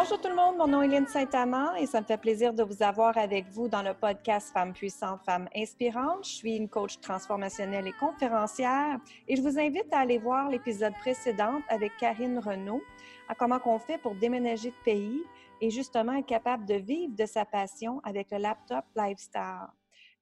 Bonjour 0.00 0.20
tout 0.20 0.28
le 0.28 0.36
monde, 0.36 0.56
mon 0.56 0.68
nom 0.68 0.80
est 0.80 0.86
Hélène 0.86 1.08
Saint-Amand 1.08 1.74
et 1.74 1.84
ça 1.86 2.00
me 2.00 2.06
fait 2.06 2.18
plaisir 2.18 2.54
de 2.54 2.62
vous 2.62 2.84
avoir 2.84 3.18
avec 3.18 3.48
vous 3.48 3.66
dans 3.66 3.82
le 3.82 3.94
podcast 3.94 4.52
Femmes 4.52 4.72
puissantes, 4.72 5.24
Femmes 5.24 5.48
inspirantes. 5.56 6.24
Je 6.24 6.30
suis 6.30 6.54
une 6.54 6.68
coach 6.68 7.00
transformationnelle 7.00 7.88
et 7.88 7.92
conférencière 7.98 9.00
et 9.26 9.34
je 9.34 9.42
vous 9.42 9.58
invite 9.58 9.92
à 9.92 9.98
aller 9.98 10.18
voir 10.18 10.50
l'épisode 10.50 10.92
précédent 11.00 11.60
avec 11.68 11.90
Karine 11.98 12.38
Renaud 12.38 12.80
à 13.28 13.34
comment 13.34 13.58
on 13.64 13.80
fait 13.80 13.98
pour 13.98 14.14
déménager 14.14 14.70
de 14.70 14.84
pays 14.84 15.20
et 15.60 15.68
justement 15.68 16.12
être 16.12 16.26
capable 16.26 16.64
de 16.64 16.74
vivre 16.74 17.16
de 17.16 17.26
sa 17.26 17.44
passion 17.44 18.00
avec 18.04 18.30
le 18.30 18.38
laptop 18.38 18.84
lifestyle. 18.94 19.66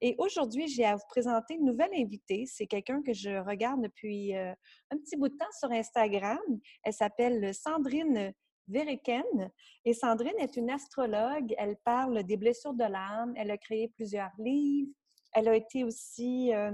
Et 0.01 0.15
aujourd'hui, 0.17 0.67
j'ai 0.67 0.85
à 0.85 0.95
vous 0.95 1.07
présenter 1.07 1.53
une 1.53 1.65
nouvelle 1.65 1.93
invitée. 1.93 2.45
C'est 2.47 2.65
quelqu'un 2.65 3.03
que 3.03 3.13
je 3.13 3.29
regarde 3.47 3.83
depuis 3.83 4.35
euh, 4.35 4.53
un 4.89 4.97
petit 4.97 5.17
bout 5.17 5.29
de 5.29 5.37
temps 5.37 5.45
sur 5.59 5.71
Instagram. 5.71 6.39
Elle 6.83 6.93
s'appelle 6.93 7.53
Sandrine 7.53 8.33
Veriken. 8.67 9.51
Et 9.85 9.93
Sandrine 9.93 10.37
est 10.39 10.57
une 10.57 10.69
astrologue. 10.69 11.53
Elle 11.57 11.77
parle 11.77 12.23
des 12.23 12.37
blessures 12.37 12.73
de 12.73 12.83
l'âme. 12.83 13.33
Elle 13.35 13.51
a 13.51 13.57
créé 13.57 13.87
plusieurs 13.89 14.31
livres. 14.37 14.91
Elle 15.33 15.47
a 15.47 15.55
été 15.55 15.83
aussi, 15.83 16.53
euh, 16.53 16.71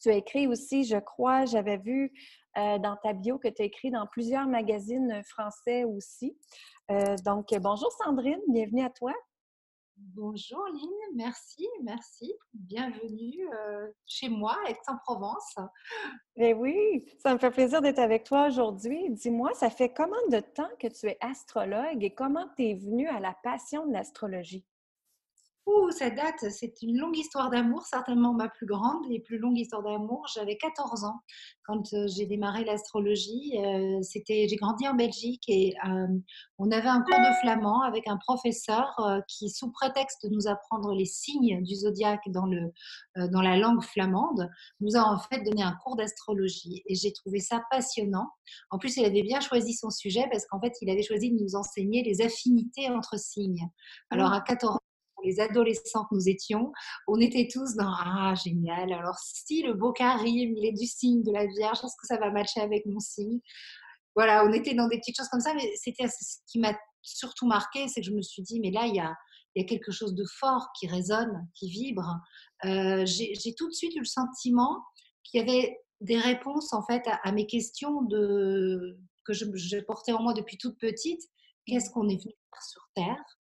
tu 0.00 0.10
as 0.10 0.14
écrit 0.14 0.46
aussi, 0.46 0.84
je 0.84 0.98
crois, 0.98 1.44
j'avais 1.46 1.78
vu 1.78 2.12
euh, 2.56 2.78
dans 2.78 2.96
ta 2.96 3.12
bio 3.12 3.38
que 3.38 3.48
tu 3.48 3.62
as 3.62 3.64
écrit 3.64 3.90
dans 3.90 4.06
plusieurs 4.06 4.46
magazines 4.46 5.22
français 5.24 5.84
aussi. 5.84 6.36
donc, 7.24 7.54
bonjour 7.60 7.90
Sandrine, 7.92 8.40
bienvenue 8.48 8.84
à 8.84 8.90
toi. 8.90 9.12
Bonjour 10.00 10.64
Lynn, 10.72 11.16
merci, 11.16 11.66
merci. 11.82 12.32
Bienvenue 12.52 13.48
euh, 13.52 13.88
chez 14.06 14.28
moi, 14.28 14.56
Aix-en-Provence. 14.68 15.56
Eh 16.36 16.54
oui, 16.54 17.04
ça 17.18 17.34
me 17.34 17.38
fait 17.38 17.50
plaisir 17.50 17.82
d'être 17.82 17.98
avec 17.98 18.22
toi 18.22 18.46
aujourd'hui. 18.46 19.10
Dis-moi, 19.10 19.54
ça 19.54 19.70
fait 19.70 19.92
combien 19.92 20.20
de 20.30 20.38
temps 20.38 20.70
que 20.78 20.86
tu 20.86 21.06
es 21.06 21.18
astrologue 21.20 22.04
et 22.04 22.14
comment 22.14 22.46
tu 22.56 22.64
es 22.64 22.74
venue 22.74 23.08
à 23.08 23.18
la 23.18 23.34
passion 23.42 23.86
de 23.86 23.92
l'astrologie? 23.92 24.64
Ouh, 25.68 25.90
ça 25.90 26.08
date, 26.08 26.50
c'est 26.50 26.80
une 26.80 26.96
longue 26.96 27.18
histoire 27.18 27.50
d'amour, 27.50 27.84
certainement 27.84 28.32
ma 28.32 28.48
plus 28.48 28.64
grande 28.64 29.04
et 29.10 29.20
plus 29.20 29.36
longue 29.36 29.58
histoire 29.58 29.82
d'amour. 29.82 30.26
J'avais 30.34 30.56
14 30.56 31.04
ans 31.04 31.20
quand 31.64 31.92
euh, 31.92 32.06
j'ai 32.08 32.24
démarré 32.24 32.64
l'astrologie. 32.64 33.52
Euh, 33.58 34.00
c'était, 34.00 34.46
j'ai 34.48 34.56
grandi 34.56 34.88
en 34.88 34.94
Belgique 34.94 35.42
et 35.46 35.74
euh, 35.86 36.06
on 36.56 36.70
avait 36.70 36.88
un 36.88 37.02
cours 37.02 37.18
de 37.18 37.34
flamand 37.42 37.82
avec 37.82 38.08
un 38.08 38.16
professeur 38.16 38.98
qui, 39.28 39.50
sous 39.50 39.70
prétexte 39.70 40.24
de 40.24 40.34
nous 40.34 40.48
apprendre 40.48 40.94
les 40.94 41.04
signes 41.04 41.62
du 41.62 41.74
zodiaque 41.74 42.24
dans, 42.28 42.46
le, 42.46 42.72
dans 43.28 43.42
la 43.42 43.58
langue 43.58 43.82
flamande, 43.82 44.48
nous 44.80 44.96
a 44.96 45.02
en 45.02 45.18
fait 45.18 45.42
donné 45.42 45.62
un 45.62 45.76
cours 45.84 45.96
d'astrologie. 45.96 46.82
Et 46.86 46.94
j'ai 46.94 47.12
trouvé 47.12 47.40
ça 47.40 47.60
passionnant. 47.70 48.30
En 48.70 48.78
plus, 48.78 48.96
il 48.96 49.04
avait 49.04 49.22
bien 49.22 49.40
choisi 49.40 49.74
son 49.74 49.90
sujet 49.90 50.26
parce 50.30 50.46
qu'en 50.46 50.60
fait, 50.60 50.72
il 50.80 50.88
avait 50.88 51.02
choisi 51.02 51.30
de 51.30 51.36
nous 51.38 51.56
enseigner 51.56 52.02
les 52.02 52.22
affinités 52.22 52.88
entre 52.88 53.18
signes. 53.20 53.68
Alors, 54.08 54.32
à 54.32 54.40
14 54.40 54.76
ans, 54.76 54.78
les 55.28 55.40
adolescents 55.40 56.04
que 56.04 56.14
nous 56.14 56.28
étions, 56.28 56.72
on 57.06 57.20
était 57.20 57.48
tous 57.52 57.74
dans 57.74 57.92
Ah, 58.04 58.34
génial. 58.34 58.92
Alors, 58.92 59.18
si 59.18 59.62
le 59.62 59.74
beau 59.74 59.92
rime, 59.92 60.54
il 60.56 60.66
est 60.66 60.72
du 60.72 60.86
signe 60.86 61.22
de 61.22 61.32
la 61.32 61.46
Vierge, 61.46 61.78
est-ce 61.78 61.96
que 62.00 62.06
ça 62.06 62.18
va 62.18 62.30
matcher 62.30 62.60
avec 62.60 62.86
mon 62.86 63.00
signe? 63.00 63.40
Voilà, 64.16 64.44
on 64.44 64.52
était 64.52 64.74
dans 64.74 64.88
des 64.88 64.98
petites 64.98 65.16
choses 65.16 65.28
comme 65.28 65.40
ça, 65.40 65.54
mais 65.54 65.70
c'était 65.76 66.08
ce 66.08 66.38
qui 66.50 66.58
m'a 66.58 66.76
surtout 67.02 67.46
marqué, 67.46 67.88
c'est 67.88 68.00
que 68.00 68.06
je 68.06 68.12
me 68.12 68.22
suis 68.22 68.42
dit, 68.42 68.60
mais 68.60 68.70
là, 68.70 68.86
il 68.86 68.94
y 68.94 69.00
a, 69.00 69.14
il 69.54 69.62
y 69.62 69.64
a 69.64 69.68
quelque 69.68 69.92
chose 69.92 70.14
de 70.14 70.24
fort 70.40 70.68
qui 70.78 70.86
résonne, 70.86 71.48
qui 71.54 71.70
vibre. 71.70 72.16
Euh, 72.64 73.04
j'ai 73.06 73.54
tout 73.56 73.68
de 73.68 73.74
suite 73.74 73.94
eu 73.94 74.00
le 74.00 74.04
sentiment 74.04 74.82
qu'il 75.24 75.40
y 75.40 75.42
avait 75.42 75.76
des 76.00 76.18
réponses 76.18 76.72
en 76.72 76.82
fait 76.84 77.02
à, 77.22 77.32
mes 77.32 77.46
questions 77.46 78.02
de, 78.02 78.98
que 79.24 79.32
je, 79.32 79.44
je, 79.54 79.78
portais 79.78 80.12
en 80.12 80.22
moi 80.22 80.32
depuis 80.32 80.58
toute 80.58 80.78
petite. 80.78 81.22
Qu'est-ce 81.66 81.90
qu'on 81.90 82.08
est 82.08 82.16
venu 82.16 82.32
faire 82.50 82.62
sur 82.62 82.82
Terre? 82.94 83.37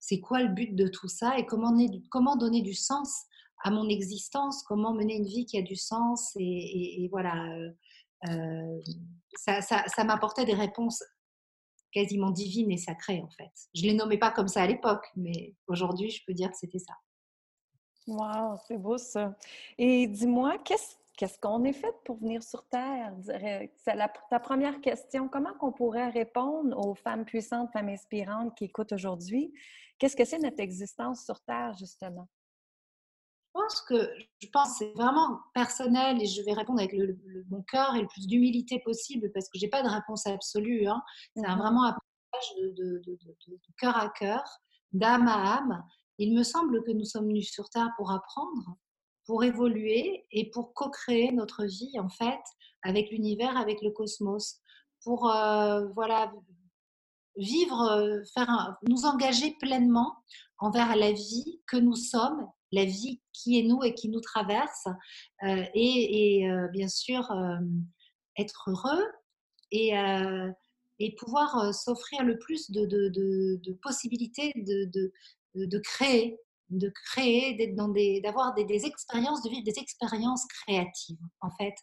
C'est 0.00 0.20
quoi 0.20 0.42
le 0.42 0.48
but 0.48 0.74
de 0.74 0.88
tout 0.88 1.08
ça 1.08 1.38
et 1.38 1.46
comment, 1.46 2.36
donner 2.36 2.62
du 2.62 2.74
sens 2.74 3.24
à 3.62 3.70
mon 3.70 3.88
existence, 3.88 4.62
comment 4.62 4.94
mener 4.94 5.16
une 5.16 5.26
vie 5.26 5.44
qui 5.44 5.58
a 5.58 5.62
du 5.62 5.76
sens. 5.76 6.32
Et, 6.36 7.06
voilà, 7.10 7.34
euh, 7.54 7.70
euh, 8.28 8.80
ça, 9.36 9.60
ça, 9.60 10.04
m'apportait 10.04 10.46
des 10.46 10.54
réponses 10.54 11.04
quasiment 11.92 12.30
divines 12.30 12.70
et 12.70 12.78
sacrées, 12.78 13.20
en 13.20 13.28
fait. 13.30 13.52
Je 13.74 13.82
ne 13.82 13.88
les 13.88 13.94
nommais 13.94 14.18
pas 14.18 14.30
comme 14.30 14.48
ça 14.48 14.62
à 14.62 14.66
l'époque, 14.66 15.04
mais 15.16 15.54
aujourd'hui, 15.66 16.10
je 16.10 16.24
peux 16.26 16.34
dire 16.34 16.50
que 16.50 16.56
c'était 16.56 16.78
ça. 16.78 16.94
Wow, 18.06 18.56
c'est 18.66 18.78
beau 18.78 18.96
ça. 18.96 19.36
Et 19.76 20.06
dis-moi, 20.06 20.58
qu'est-ce 20.64 20.96
Qu'est-ce 21.20 21.38
qu'on 21.38 21.64
est 21.64 21.74
fait 21.74 21.94
pour 22.06 22.16
venir 22.16 22.42
sur 22.42 22.66
Terre? 22.70 23.14
C'est 23.76 23.94
ta 24.30 24.40
première 24.40 24.80
question. 24.80 25.28
Comment 25.28 25.52
qu'on 25.58 25.70
pourrait 25.70 26.08
répondre 26.08 26.74
aux 26.78 26.94
femmes 26.94 27.26
puissantes, 27.26 27.70
femmes 27.74 27.90
inspirantes 27.90 28.56
qui 28.56 28.64
écoutent 28.64 28.92
aujourd'hui? 28.92 29.52
Qu'est-ce 29.98 30.16
que 30.16 30.24
c'est 30.24 30.38
notre 30.38 30.60
existence 30.60 31.26
sur 31.26 31.38
Terre, 31.42 31.74
justement? 31.78 32.26
Je 33.44 33.60
pense 33.60 33.82
que 33.82 34.10
je 34.38 34.48
pense 34.50 34.78
c'est 34.78 34.94
vraiment 34.94 35.40
personnel 35.52 36.22
et 36.22 36.24
je 36.24 36.40
vais 36.40 36.54
répondre 36.54 36.78
avec 36.78 36.94
le, 36.94 37.20
mon 37.50 37.60
cœur 37.64 37.94
et 37.96 38.00
le 38.00 38.06
plus 38.06 38.26
d'humilité 38.26 38.80
possible 38.82 39.30
parce 39.34 39.50
que 39.50 39.58
j'ai 39.58 39.68
pas 39.68 39.82
de 39.82 39.90
réponse 39.90 40.26
absolue. 40.26 40.86
Hein. 40.86 41.02
C'est 41.36 41.42
mmh 41.42 41.58
vraiment 41.58 41.84
un 41.84 41.92
partage 41.92 42.56
de, 42.56 43.02
de, 43.04 43.58
cœur 43.76 43.94
à 43.94 44.08
cœur, 44.08 44.42
d'âme 44.92 45.28
à 45.28 45.58
âme. 45.58 45.84
Il 46.16 46.34
me 46.34 46.44
semble 46.44 46.82
que 46.82 46.92
nous 46.92 47.04
sommes 47.04 47.26
venus 47.26 47.52
sur 47.52 47.68
Terre 47.68 47.90
pour 47.98 48.10
apprendre, 48.10 48.78
pour 49.30 49.44
évoluer 49.44 50.26
et 50.32 50.50
pour 50.50 50.74
co-créer 50.74 51.30
notre 51.30 51.64
vie 51.64 52.00
en 52.00 52.08
fait 52.08 52.40
avec 52.82 53.12
l'univers, 53.12 53.56
avec 53.56 53.80
le 53.80 53.92
cosmos, 53.92 54.58
pour 55.04 55.30
euh, 55.30 55.86
voilà 55.94 56.32
vivre, 57.36 57.80
euh, 57.92 58.24
faire 58.34 58.76
nous 58.88 59.04
engager 59.04 59.54
pleinement 59.60 60.16
envers 60.58 60.96
la 60.96 61.12
vie 61.12 61.60
que 61.68 61.76
nous 61.76 61.94
sommes, 61.94 62.44
la 62.72 62.84
vie 62.84 63.22
qui 63.32 63.56
est 63.56 63.62
nous 63.62 63.84
et 63.84 63.94
qui 63.94 64.08
nous 64.08 64.20
traverse, 64.20 64.88
euh, 65.44 65.64
et, 65.74 66.44
bien 66.72 66.88
sûr 66.88 67.32
être 68.36 68.64
heureux 68.66 69.04
et, 69.70 69.94
pouvoir 71.18 71.72
s'offrir 71.72 72.24
le 72.24 72.36
plus 72.36 72.68
de, 72.72 73.72
possibilités 73.80 74.52
de, 74.56 75.78
créer, 75.78 76.36
de 76.70 76.88
créer, 76.88 77.54
d'être 77.54 77.74
dans 77.74 77.88
des, 77.88 78.20
d'avoir 78.20 78.54
des, 78.54 78.86
expériences, 78.86 79.42
de 79.42 79.50
vivre 79.50 79.64
des 79.64 79.78
expériences 79.78 80.46
créatives, 80.46 81.18
en 81.40 81.50
fait. 81.50 81.74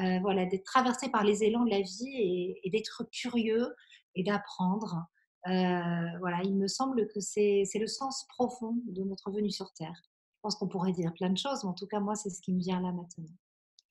Euh, 0.00 0.18
voilà, 0.20 0.46
d'être 0.46 0.64
traversé 0.64 1.10
par 1.10 1.24
les 1.24 1.44
élans 1.44 1.64
de 1.64 1.70
la 1.70 1.80
vie 1.80 2.56
et, 2.62 2.70
d'être 2.70 3.04
curieux 3.12 3.74
et 4.14 4.22
d'apprendre. 4.22 5.06
Euh, 5.46 6.18
voilà, 6.20 6.40
il 6.44 6.56
me 6.56 6.68
semble 6.68 7.08
que 7.08 7.20
c'est, 7.20 7.64
le 7.74 7.86
sens 7.86 8.26
profond 8.36 8.76
de 8.86 9.02
notre 9.02 9.30
venue 9.30 9.50
sur 9.50 9.72
Terre. 9.72 10.00
Je 10.36 10.40
pense 10.42 10.56
qu'on 10.56 10.68
pourrait 10.68 10.92
dire 10.92 11.12
plein 11.14 11.30
de 11.30 11.38
choses, 11.38 11.64
mais 11.64 11.70
en 11.70 11.74
tout 11.74 11.86
cas, 11.86 12.00
moi, 12.00 12.14
c'est 12.14 12.30
ce 12.30 12.40
qui 12.40 12.52
me 12.52 12.60
vient 12.60 12.80
là 12.80 12.92
maintenant. 12.92 13.34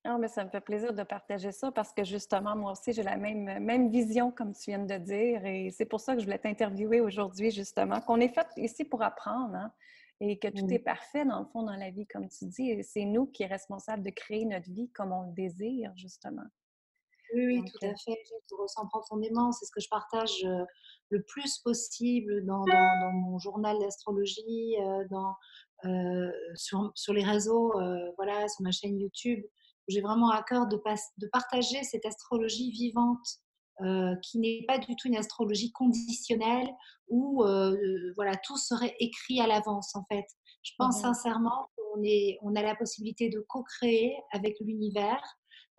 Non, 0.06 0.18
mais 0.18 0.30
ça 0.30 0.46
me 0.46 0.50
fait 0.50 0.62
plaisir 0.62 0.94
de 0.94 1.04
partager 1.04 1.52
ça 1.52 1.72
parce 1.72 1.92
que 1.92 2.06
justement, 2.06 2.56
moi 2.56 2.72
aussi, 2.72 2.94
j'ai 2.94 3.04
la 3.04 3.18
même, 3.18 3.60
même 3.60 3.90
vision, 3.90 4.32
comme 4.32 4.54
tu 4.54 4.72
viens 4.72 4.80
de 4.80 4.98
dire. 4.98 5.46
Et 5.46 5.72
c'est 5.72 5.86
pour 5.86 6.00
ça 6.00 6.14
que 6.14 6.22
je 6.22 6.26
voulais 6.26 6.40
t'interviewer 6.40 7.02
aujourd'hui, 7.02 7.52
justement, 7.52 8.00
qu'on 8.00 8.22
est 8.22 8.34
fait 8.34 8.48
ici 8.56 8.86
pour 8.86 9.04
apprendre. 9.04 9.56
Hein 9.56 9.72
et 10.22 10.38
que 10.38 10.47
tout 10.47 10.68
est 10.69 10.80
parfait 10.80 11.25
dans 11.25 11.40
le 11.40 11.46
fond 11.46 11.63
dans 11.63 11.75
la 11.75 11.91
vie, 11.91 12.07
comme 12.07 12.28
tu 12.28 12.46
dis. 12.46 12.84
C'est 12.84 13.06
nous 13.06 13.25
qui 13.28 13.44
sommes 13.44 13.47
responsables 13.47 14.03
de 14.03 14.09
créer 14.09 14.46
notre 14.46 14.69
vie 14.69 14.90
comme 14.91 15.12
on 15.12 15.28
le 15.28 15.34
désire, 15.34 15.91
justement. 15.96 16.44
Oui, 17.34 17.46
oui, 17.46 17.63
tout 17.63 17.85
à 17.85 17.90
euh 17.90 17.96
fait. 17.96 18.18
Je 18.25 18.56
le 18.56 18.62
ressens 18.62 18.88
profondément. 18.88 19.52
C'est 19.52 19.66
ce 19.66 19.72
que 19.72 19.80
je 19.80 19.90
partage 19.90 20.44
euh, 20.44 20.66
le 21.09 21.22
plus 21.24 21.59
possible 21.59 22.44
dans, 22.46 22.66
dans, 22.66 23.12
mon 23.13 23.38
journal 23.38 23.77
d'astrologie, 23.80 24.75
euh, 24.80 25.06
dans, 25.10 25.36
sur, 26.56 26.92
sur, 26.95 27.13
les 27.13 27.24
réseaux, 27.24 27.72
voilà, 28.18 28.48
sur 28.50 28.63
ma 28.63 28.72
chaîne 28.72 29.00
YouTube. 29.00 29.45
J'ai 29.88 30.01
vraiment 30.01 30.30
à 30.31 30.44
cœur 30.44 30.68
de, 30.68 30.81
de 31.18 31.27
partager 31.27 31.83
cette 31.83 32.06
astrologie 32.06 32.72
vivante 32.72 33.39
euh, 33.81 34.16
qui 34.18 34.40
n'est 34.40 34.66
pas 34.68 34.78
du 34.78 34.96
tout 34.96 35.08
une 35.08 35.16
astrologie 35.16 35.72
conditionnelle 35.72 36.68
où 37.08 37.44
euh, 37.44 37.76
voilà 38.16 38.36
tout 38.36 38.58
serait 38.58 38.96
écrit 39.00 39.40
à 39.40 39.48
l'avance 39.48 39.96
en 39.96 40.04
fait. 40.12 40.26
Je 40.64 40.74
pense 40.78 40.98
mmh 40.98 41.02
sincèrement 41.02 41.70
qu'on 41.76 42.04
est, 42.04 42.38
on 42.42 42.56
a 42.56 42.62
la 42.62 42.76
possibilité 42.76 43.30
de 43.30 43.40
co-créer 43.48 44.16
avec 44.31 44.58
l'univers, 44.60 45.24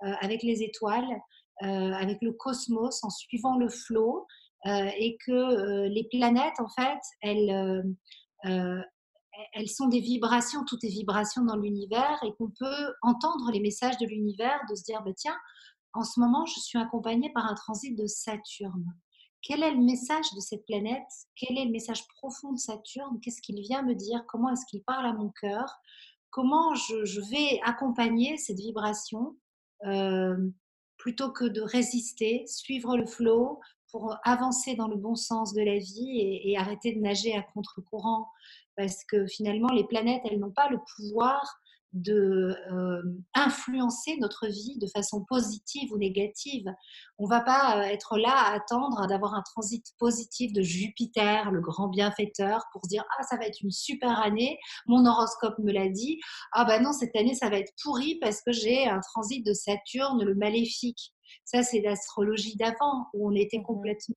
euh, 0.02 0.12
avec 0.20 0.42
les 0.42 0.62
étoiles, 0.62 1.20
avec 1.62 2.16
le 2.22 2.32
cosmos 2.32 3.04
en 3.04 3.10
suivant 3.10 3.58
le 3.58 3.68
flot 3.68 4.26
et 4.64 5.18
que 5.26 5.88
les 5.88 6.08
planètes 6.10 6.58
en 6.58 6.70
fait 6.70 6.98
elles 7.20 7.84
elles 9.52 9.68
sont 9.68 9.88
des 9.88 10.00
vibrations, 10.00 10.64
tout 10.64 10.78
est 10.82 10.88
vibration 10.88 11.44
dans 11.44 11.56
l'univers 11.56 12.18
et 12.24 12.32
qu'on 12.38 12.50
peut 12.50 12.94
entendre 13.02 13.50
les 13.52 13.60
messages 13.60 13.98
de 13.98 14.06
l'univers, 14.06 14.58
de 14.68 14.74
se 14.74 14.82
dire, 14.84 15.02
bah, 15.02 15.12
tiens, 15.16 15.36
en 15.92 16.04
ce 16.04 16.20
moment, 16.20 16.46
je 16.46 16.60
suis 16.60 16.78
accompagnée 16.78 17.30
par 17.32 17.46
un 17.46 17.54
transit 17.54 17.96
de 17.96 18.06
Saturne. 18.06 18.94
Quel 19.42 19.62
est 19.62 19.72
le 19.72 19.82
message 19.82 20.26
de 20.34 20.40
cette 20.40 20.66
planète? 20.66 21.08
Quel 21.34 21.58
est 21.58 21.64
le 21.64 21.70
message 21.70 22.06
profond 22.08 22.52
de 22.52 22.58
Saturne? 22.58 23.18
Qu'est-ce 23.20 23.40
qu'il 23.40 23.60
vient 23.60 23.82
me 23.82 23.94
dire? 23.94 24.24
Comment 24.28 24.50
est-ce 24.50 24.66
qu'il 24.66 24.82
parle 24.82 25.06
à 25.06 25.12
mon 25.12 25.30
cœur? 25.40 25.78
Comment 26.30 26.74
je, 26.74 27.20
vais 27.30 27.60
accompagner 27.64 28.36
cette 28.36 28.58
vibration 28.58 29.36
euh, 29.86 30.36
plutôt 30.98 31.32
que 31.32 31.46
de 31.46 31.62
résister, 31.62 32.44
suivre 32.46 32.96
le 32.96 33.06
flot, 33.06 33.60
pour 33.90 34.16
avancer 34.22 34.76
dans 34.76 34.86
le 34.86 34.96
bon 34.96 35.16
sens 35.16 35.52
de 35.54 35.62
la 35.62 35.78
vie 35.78 36.20
et, 36.20 36.52
et 36.52 36.56
arrêter 36.58 36.94
de 36.94 37.00
nager 37.00 37.34
à 37.34 37.42
contre-courant? 37.42 38.28
Parce 38.76 39.04
que 39.04 39.26
finalement, 39.26 39.72
les 39.72 39.84
planètes, 39.84 40.22
elles 40.30 40.38
n'ont 40.38 40.52
pas 40.52 40.68
le 40.68 40.78
pouvoir 40.96 41.60
de 41.92 42.56
euh, 42.70 43.02
influencer 43.34 44.16
notre 44.18 44.46
vie 44.46 44.78
de 44.78 44.86
façon 44.86 45.24
positive 45.24 45.92
ou 45.92 45.98
négative. 45.98 46.66
On 47.18 47.26
va 47.26 47.40
pas 47.40 47.78
euh, 47.78 47.82
être 47.82 48.16
là 48.16 48.32
à 48.32 48.54
attendre 48.54 49.06
d'avoir 49.08 49.34
un 49.34 49.42
transit 49.42 49.84
positif 49.98 50.52
de 50.52 50.62
Jupiter, 50.62 51.50
le 51.50 51.60
grand 51.60 51.88
bienfaiteur, 51.88 52.64
pour 52.72 52.84
se 52.84 52.88
dire 52.88 53.04
ah 53.18 53.22
ça 53.24 53.36
va 53.36 53.46
être 53.46 53.60
une 53.62 53.72
super 53.72 54.20
année. 54.20 54.58
Mon 54.86 55.04
horoscope 55.04 55.58
me 55.58 55.72
l'a 55.72 55.88
dit. 55.88 56.20
Ah 56.52 56.64
bah 56.64 56.78
non 56.78 56.92
cette 56.92 57.16
année 57.16 57.34
ça 57.34 57.50
va 57.50 57.58
être 57.58 57.72
pourri 57.82 58.18
parce 58.20 58.40
que 58.42 58.52
j'ai 58.52 58.86
un 58.86 59.00
transit 59.00 59.44
de 59.44 59.52
Saturne, 59.52 60.22
le 60.22 60.34
maléfique. 60.34 61.12
Ça 61.44 61.62
c'est 61.62 61.80
l'astrologie 61.80 62.56
d'avant 62.56 63.06
où 63.14 63.28
on 63.28 63.34
était 63.34 63.58
mmh 63.58 63.64
complètement 63.64 64.16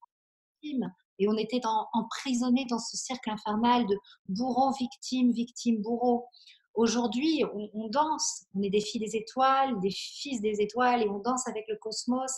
victime 0.61 0.91
et 1.19 1.27
on 1.27 1.37
était 1.37 1.61
emprisonné 1.93 2.65
dans 2.69 2.79
ce 2.79 2.97
cercle 2.97 3.29
infernal 3.29 3.85
de 3.85 3.95
bourreau 4.29 4.71
victime 4.79 5.31
victime 5.31 5.81
bourreau 5.81 6.25
Aujourd'hui, 6.75 7.43
on, 7.53 7.87
danse, 7.89 8.45
on 8.55 8.61
est 8.63 8.69
des 8.69 8.81
filles 8.81 9.01
des 9.01 9.15
étoiles, 9.15 9.79
des 9.79 9.91
fils 9.91 10.41
des 10.41 10.59
étoiles, 10.59 11.03
et 11.03 11.09
on 11.09 11.19
danse 11.19 11.47
avec 11.47 11.65
le 11.67 11.75
cosmos, 11.77 12.31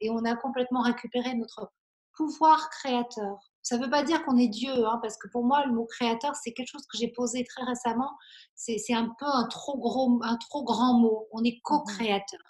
et 0.00 0.10
on 0.10 0.24
a 0.24 0.36
complètement 0.36 0.82
récupéré 0.82 1.34
notre 1.34 1.72
pouvoir 2.14 2.68
créateur. 2.68 3.38
Ça 3.62 3.78
ne 3.78 3.84
veut 3.84 3.90
pas 3.90 4.02
dire 4.02 4.24
qu'on 4.24 4.36
est 4.36 4.48
Dieu, 4.48 4.86
hein, 4.86 4.98
parce 5.02 5.16
que 5.16 5.28
pour 5.28 5.44
moi, 5.44 5.64
le 5.64 5.72
mot 5.72 5.86
créateur, 5.86 6.34
c'est 6.34 6.52
quelque 6.52 6.68
chose 6.68 6.86
que 6.86 6.98
j'ai 6.98 7.08
posé 7.08 7.44
très 7.44 7.64
récemment. 7.64 8.10
C'est 8.54 8.92
un 8.92 9.14
peu 9.18 9.26
un 9.26 9.46
trop, 9.46 9.78
gros, 9.78 10.20
un 10.22 10.36
trop 10.36 10.64
grand 10.64 10.98
mot. 10.98 11.26
On 11.32 11.42
est 11.44 11.56
mmh 11.56 11.62
co-créateur. 11.62 12.40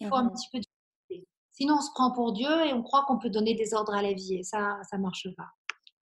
Il 0.00 0.08
faut 0.08 0.16
un 0.16 0.24
mmh 0.24 0.32
petit 0.32 0.48
peu 0.52 0.58
de... 0.58 0.64
Sinon, 1.52 1.74
on 1.78 1.80
se 1.80 1.90
prend 1.92 2.12
pour 2.12 2.32
Dieu 2.32 2.66
et 2.66 2.72
on 2.72 2.82
croit 2.82 3.04
qu'on 3.06 3.18
peut 3.18 3.30
donner 3.30 3.54
des 3.54 3.74
ordres 3.74 3.94
à 3.94 4.02
la 4.02 4.12
vie, 4.12 4.36
et 4.36 4.42
ça, 4.42 4.78
ça 4.88 4.96
ne 4.96 5.02
marche 5.02 5.28
pas. 5.36 5.48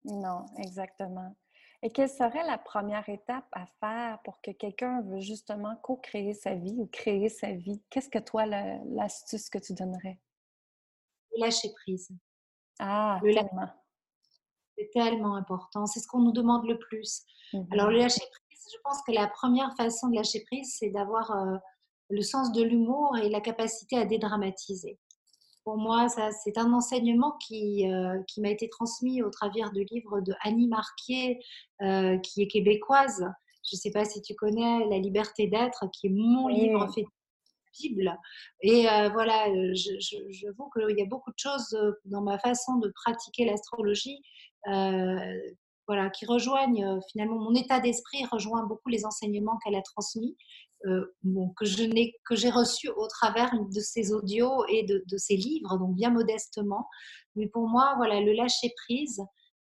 Non, 0.06 0.46
exactement. 0.58 1.36
Et 1.86 1.92
quelle 1.92 2.10
serait 2.10 2.44
la 2.48 2.58
première 2.58 3.08
étape 3.10 3.46
à 3.52 3.68
faire 3.80 4.20
pour 4.24 4.42
que 4.42 4.50
quelqu'un 4.50 5.02
veut 5.02 5.20
justement 5.20 5.76
co-créer 5.84 6.34
sa 6.34 6.56
vie 6.56 6.74
ou 6.80 6.88
créer 6.88 7.30
sa 7.30 7.52
vie? 7.52 7.80
Qu'est-ce 7.92 8.10
que 8.10 8.18
toi, 8.18 8.48
l'astuce 8.48 9.52
que 9.52 9.60
tu 9.60 9.76
donnerais? 9.76 10.20
Lâcher 11.38 11.72
prise. 11.74 12.10
Ah, 12.80 13.20
tellement. 13.22 13.70
C'est 14.76 14.90
tellement 14.94 15.36
important. 15.36 15.86
C'est 15.86 16.00
ce 16.00 16.08
qu'on 16.08 16.22
nous 16.22 16.32
demande 16.32 16.66
le 16.66 16.80
plus. 16.80 17.24
Alors, 17.70 17.92
le 17.92 17.98
mmh 17.98 18.02
lâcher 18.02 18.26
prise, 18.32 18.66
je 18.74 18.82
pense 18.84 19.04
que 19.04 19.12
la 19.12 19.28
première 19.28 19.72
façon 19.76 20.08
de 20.08 20.16
lâcher 20.16 20.44
prise, 20.44 20.78
c'est 20.80 20.90
d'avoir 20.90 21.30
euh, 21.38 21.56
le 22.10 22.22
sens 22.24 22.52
de 22.52 22.64
l'humour 22.64 23.16
et 23.20 23.30
la 23.30 23.42
capacité 23.42 23.96
à 23.96 24.06
dédramatiser 24.06 24.98
pour 25.66 25.78
moi, 25.78 26.08
ça, 26.10 26.30
c'est 26.32 26.60
un 26.60 26.72
enseignement 26.74 27.32
qui, 27.40 27.92
euh, 27.92 28.22
qui 28.28 28.40
m'a 28.40 28.50
été 28.50 28.70
transmis 28.70 29.24
au 29.24 29.32
travers 29.32 29.72
du 29.72 29.84
livre 29.92 30.22
de 30.22 30.32
Annie 30.44 30.68
Marquier, 30.68 31.40
euh, 31.82 32.20
qui 32.20 32.44
est 32.44 32.48
québécoise. 32.48 33.26
Je 33.68 33.76
ne 33.76 33.80
sais 33.80 33.92
pas 33.92 34.06
si 34.06 34.22
tu 34.22 34.36
connais 34.36 34.86
La 34.88 35.00
liberté 35.00 35.48
d'être, 35.48 35.90
qui 35.92 36.08
est 36.08 36.12
mon 36.12 36.48
livre 36.48 36.88
fait 36.94 37.06
Bible. 37.82 38.16
Et 38.62 38.88
euh, 38.88 39.10
voilà, 39.10 39.48
je, 39.74 40.00
je, 40.00 40.18
je 40.30 40.48
vois 40.56 40.70
qu'il 40.72 40.98
y 40.98 41.02
a 41.02 41.08
beaucoup 41.08 41.32
de 41.32 41.40
choses 41.40 41.76
dans 42.06 42.22
ma 42.22 42.38
façon 42.38 42.76
de 42.78 42.90
pratiquer 43.04 43.46
l'astrologie 43.46 44.22
voilà, 45.88 46.10
qui 46.10 46.26
rejoignent 46.26 47.00
finalement 47.12 47.38
mon 47.38 47.54
état 47.54 47.80
d'esprit, 47.80 48.26
rejoint 48.32 48.66
beaucoup 48.66 48.90
les 48.90 49.06
enseignements 49.06 49.58
qu'elle 49.64 49.76
a 49.76 49.84
transmis. 49.84 50.36
Euh, 50.86 51.06
que 51.58 51.66
je 51.66 51.84
n'ai 51.84 52.14
que 52.28 52.36
j'ai 52.36 52.50
reçu 52.50 52.90
au 52.90 53.08
travers 53.08 53.52
de 53.54 53.80
ces 53.80 54.14
audios 54.14 54.66
et 54.68 54.84
de, 54.84 55.04
de, 55.10 55.18
ces 55.18 55.36
livres, 55.36 55.78
donc 55.80 55.96
bien 55.96 56.12
modestement. 56.12 56.88
Mais 57.36 57.48
pour 57.48 57.68
moi, 57.68 57.94
voilà, 57.98 58.22
le 58.22 58.34
lâcher 58.34 58.72
prise, 58.86 59.20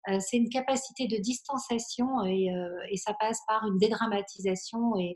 euh, 0.09 0.19
c'est 0.21 0.37
une 0.37 0.51
capacité 0.51 1.07
de 1.07 1.17
distanciation 1.17 2.25
et, 2.25 2.55
euh, 2.55 2.69
et, 2.91 2.99
ça 2.99 3.15
passe 3.19 3.39
par 3.49 3.67
une 3.67 3.79
dédramatisation 3.79 4.99
et, 4.99 5.15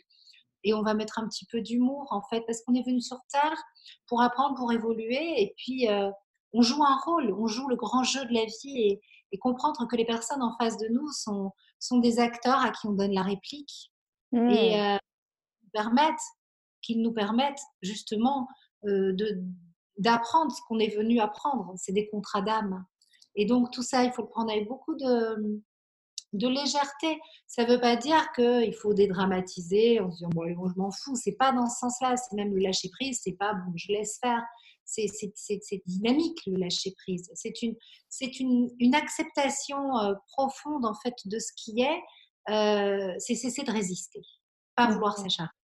et 0.65 0.73
on 0.73 0.83
va 0.83 0.95
mettre 0.95 1.19
un 1.19 1.29
petit 1.29 1.45
peu 1.47 1.61
d'humour 1.61 2.07
en 2.11 2.23
fait 2.31 2.43
parce 2.47 2.63
qu'on 2.63 2.75
est 2.75 2.87
venu 2.87 3.03
sur 3.03 3.19
terre 3.31 3.63
pour 4.07 4.23
apprendre, 4.23 4.57
pour 4.57 4.73
évoluer 4.73 5.43
et 5.43 5.55
puis 5.59 5.89
on 6.55 6.63
joue 6.63 6.83
un 6.83 6.99
rôle, 7.05 7.35
on 7.39 7.47
joue 7.47 7.69
le 7.69 7.77
grand 7.77 8.03
jeu 8.03 8.25
de 8.25 8.33
la 8.33 8.47
vie 8.47 8.79
et, 8.79 9.01
et, 9.33 9.39
comprendre 9.39 9.87
que 9.87 9.97
les 9.97 10.07
personnes 10.07 10.43
en 10.43 10.57
face 10.57 10.79
de 10.79 10.89
nous 10.89 11.11
sont, 11.13 11.53
sont 11.79 11.99
des 11.99 12.19
acteurs 12.19 12.65
à 12.65 12.71
qui 12.71 12.87
on 12.87 12.93
donne 12.93 13.13
la 13.13 13.23
réplique. 13.23 13.93
Et, 14.33 14.39
mmh 14.39 14.99
permettent, 15.79 16.27
qu'ils 16.83 17.03
nous 17.03 17.13
permettent 17.13 17.63
justement 17.83 18.49
euh, 18.85 19.13
de, 19.13 19.43
d'apprendre 19.99 20.51
ce 20.53 20.61
qu'on 20.67 20.79
est 20.81 20.95
venu 20.95 21.21
apprendre. 21.21 21.73
C'est 21.77 21.93
des 21.93 22.09
contrats 22.09 22.43
d'âme. 22.43 22.85
Et 23.37 23.47
donc 23.47 23.71
tout 23.71 23.83
ça, 23.83 24.03
il 24.05 24.13
faut 24.13 24.23
le 24.23 24.29
prendre 24.29 24.51
avec 24.51 24.67
beaucoup 24.67 24.97
de, 24.97 25.63
de 26.33 26.49
légèreté. 26.49 27.21
Ça 27.47 27.65
ne 27.65 27.73
veut 27.73 27.81
pas 27.81 27.97
dire 27.97 28.33
qu'il 28.33 28.75
faut 28.75 28.93
dédramatiser 28.93 30.01
en 30.01 30.11
se 30.11 30.17
disant 30.17 30.31
bon, 30.31 30.69
je 30.69 30.77
m'en 30.77 30.91
fous. 30.91 31.15
C'est 31.15 31.37
pas 31.37 31.53
dans 31.53 31.69
ce 31.69 31.79
sens-là. 31.79 32.17
C'est 32.17 32.35
même 32.35 32.53
le 32.53 32.61
lâcher 32.61 32.89
prise. 32.91 33.21
C'est 33.23 33.37
pas 33.39 33.55
bon, 33.55 33.73
je 33.77 33.93
laisse 33.93 34.19
faire. 34.21 34.43
C'est, 34.85 35.07
c'est, 35.35 35.83
dynamique 35.85 36.41
le 36.47 36.57
lâcher 36.57 36.95
prise. 37.05 37.31
C'est 37.35 37.61
une, 37.61 37.77
c'est 38.09 38.41
une, 38.41 38.71
une 38.81 38.95
acceptation 38.95 39.99
euh, 39.99 40.15
profonde 40.33 40.87
en 40.87 40.95
fait 40.95 41.15
de 41.27 41.39
ce 41.39 41.53
qui 41.57 41.83
est. 41.83 42.03
Euh, 42.49 43.15
c'est 43.19 43.35
cesser 43.35 43.63
de 43.63 43.71
résister, 43.71 44.23
pas 44.75 44.91
vouloir 44.91 45.19
s'échapper. 45.19 45.58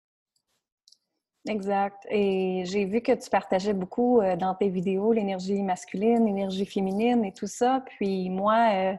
Exact. 1.46 2.06
Et 2.10 2.62
j'ai 2.64 2.86
vu 2.86 3.02
que 3.02 3.12
tu 3.12 3.28
partageais 3.28 3.74
beaucoup 3.74 4.20
euh, 4.20 4.34
dans 4.34 4.54
tes 4.54 4.70
vidéos 4.70 5.12
l'énergie 5.12 5.62
masculine, 5.62 6.24
l'énergie 6.24 6.64
féminine 6.64 7.22
et 7.22 7.34
tout 7.34 7.46
ça. 7.46 7.84
Puis 7.84 8.30
moi, 8.30 8.70
euh, 8.72 8.94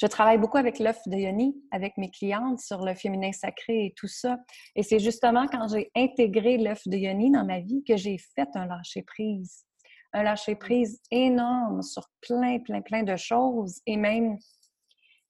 je 0.00 0.06
travaille 0.06 0.38
beaucoup 0.38 0.58
avec 0.58 0.78
l'œuf 0.78 1.00
de 1.06 1.16
Yoni, 1.16 1.56
avec 1.72 1.98
mes 1.98 2.08
clientes 2.08 2.60
sur 2.60 2.84
le 2.84 2.94
féminin 2.94 3.32
sacré 3.32 3.86
et 3.86 3.94
tout 3.96 4.06
ça. 4.06 4.38
Et 4.76 4.84
c'est 4.84 5.00
justement 5.00 5.48
quand 5.48 5.66
j'ai 5.72 5.90
intégré 5.96 6.56
l'œuf 6.56 6.86
de 6.86 6.96
Yoni 6.96 7.32
dans 7.32 7.44
ma 7.44 7.58
vie 7.58 7.82
que 7.82 7.96
j'ai 7.96 8.16
fait 8.18 8.48
un 8.54 8.66
lâcher-prise. 8.66 9.64
Un 10.12 10.22
lâcher-prise 10.22 11.00
énorme 11.10 11.82
sur 11.82 12.08
plein, 12.20 12.60
plein, 12.60 12.80
plein 12.80 13.02
de 13.02 13.16
choses 13.16 13.80
et 13.86 13.96
même 13.96 14.38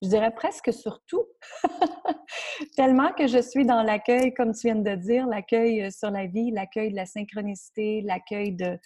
je 0.01 0.07
dirais 0.07 0.33
presque 0.33 0.73
sur 0.73 1.01
tout. 1.07 1.25
Tellement 2.77 3.11
que 3.13 3.27
je 3.27 3.41
suis 3.41 3.65
dans 3.65 3.83
l'accueil, 3.83 4.33
comme 4.33 4.53
tu 4.53 4.67
viens 4.67 4.75
de 4.75 4.95
dire, 4.95 5.27
l'accueil 5.27 5.83
euh, 5.83 5.89
sur 5.91 6.09
la 6.11 6.25
vie, 6.25 6.51
l'accueil 6.51 6.91
de 6.91 6.95
la 6.95 7.05
synchronicité, 7.05 8.01
l'accueil 8.01 8.53
de, 8.53 8.77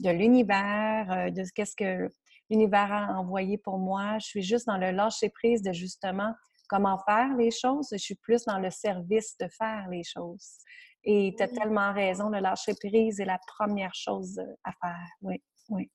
de 0.00 0.10
l'univers, 0.10 1.10
euh, 1.10 1.30
de 1.30 1.44
ce 1.44 1.52
qu'est-ce 1.52 1.76
que 1.76 2.08
l'univers 2.48 2.92
a 2.92 3.18
envoyé 3.18 3.58
pour 3.58 3.78
moi. 3.78 4.18
Je 4.18 4.26
suis 4.26 4.42
juste 4.42 4.66
dans 4.66 4.78
le 4.78 4.90
lâcher-prise 4.90 5.62
de 5.62 5.72
justement 5.72 6.32
comment 6.68 6.98
faire 7.06 7.36
les 7.36 7.50
choses. 7.50 7.88
Je 7.92 7.98
suis 7.98 8.14
plus 8.14 8.44
dans 8.44 8.58
le 8.58 8.70
service 8.70 9.36
de 9.38 9.48
faire 9.48 9.86
les 9.90 10.02
choses. 10.04 10.56
Et 11.04 11.34
tu 11.36 11.42
as 11.42 11.48
tellement 11.48 11.92
raison, 11.92 12.28
le 12.28 12.38
lâcher-prise 12.38 13.20
est 13.20 13.26
la 13.26 13.40
première 13.58 13.94
chose 13.94 14.38
euh, 14.38 14.54
à 14.64 14.72
faire. 14.80 15.08
Oui, 15.20 15.42
oui 15.68 15.90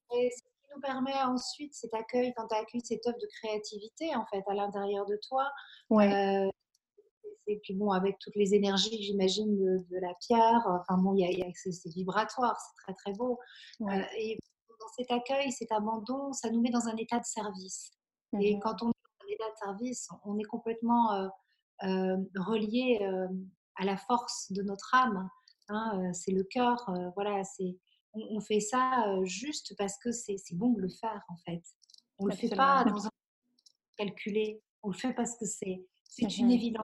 permet 0.79 1.13
ensuite 1.23 1.73
cet 1.73 1.93
accueil, 1.93 2.33
quand 2.35 2.47
tu 2.47 2.55
accueilles 2.55 2.85
cette 2.85 3.05
œuvre 3.07 3.17
de 3.17 3.27
créativité 3.39 4.15
en 4.15 4.25
fait 4.25 4.43
à 4.47 4.53
l'intérieur 4.53 5.05
de 5.05 5.17
toi. 5.27 5.49
Ouais. 5.89 6.11
Euh, 6.13 6.49
et 7.47 7.59
puis 7.59 7.73
bon, 7.73 7.91
avec 7.91 8.17
toutes 8.19 8.35
les 8.35 8.53
énergies, 8.53 9.01
j'imagine, 9.01 9.55
de, 9.57 9.99
la 9.99 10.13
pierre, 10.15 10.61
enfin 10.67 10.97
bon, 10.97 11.13
il 11.15 11.21
y 11.21 11.41
a, 11.41 11.47
c'est 11.53 11.89
vibratoire, 11.89 12.59
c'est 12.59 12.83
très 12.83 12.93
très 12.93 13.13
beau. 13.13 13.39
Euh, 13.81 14.01
et 14.17 14.37
dans 14.79 14.87
cet 14.97 15.11
accueil, 15.11 15.51
cet 15.51 15.71
abandon, 15.71 16.33
ça 16.33 16.49
nous 16.49 16.61
met 16.61 16.71
dans 16.71 16.87
un 16.87 16.95
état 16.97 17.19
de 17.19 17.25
service. 17.25 17.91
Et 18.39 18.55
mmh 18.55 18.59
quand 18.59 18.83
on 18.83 18.89
est 18.89 18.91
dans 18.91 19.25
un 19.25 19.33
état 19.33 19.51
de 19.51 19.57
service, 19.57 20.09
on 20.25 20.37
est 20.37 20.43
complètement 20.43 21.13
euh, 21.13 21.27
euh 21.83 22.17
relié 22.35 22.99
à 23.75 23.85
la 23.85 23.95
force 23.95 24.51
de 24.51 24.63
notre 24.63 24.93
âme. 24.93 25.29
Hein, 25.69 26.11
c'est 26.13 26.31
le 26.31 26.43
cœur, 26.43 26.89
voilà, 27.15 27.43
c'est 27.43 27.77
on, 28.29 28.39
fait 28.39 28.59
ça 28.59 29.15
juste 29.23 29.75
parce 29.77 29.97
que 29.97 30.11
c'est 30.11 30.37
bon 30.53 30.69
de 30.73 30.81
le 30.81 30.89
faire, 30.89 31.23
en 31.29 31.37
fait. 31.37 31.61
On 32.19 32.25
ne 32.25 32.31
le 32.31 32.35
fait 32.35 32.55
pas 32.55 32.83
dans 32.83 33.05
un 33.05 33.11
calculé, 33.95 34.61
on 34.83 34.89
le 34.89 34.95
fait 34.95 35.13
parce 35.13 35.37
que 35.37 35.45
c'est 35.45 35.85
une 36.37 36.51
évidence. 36.51 36.83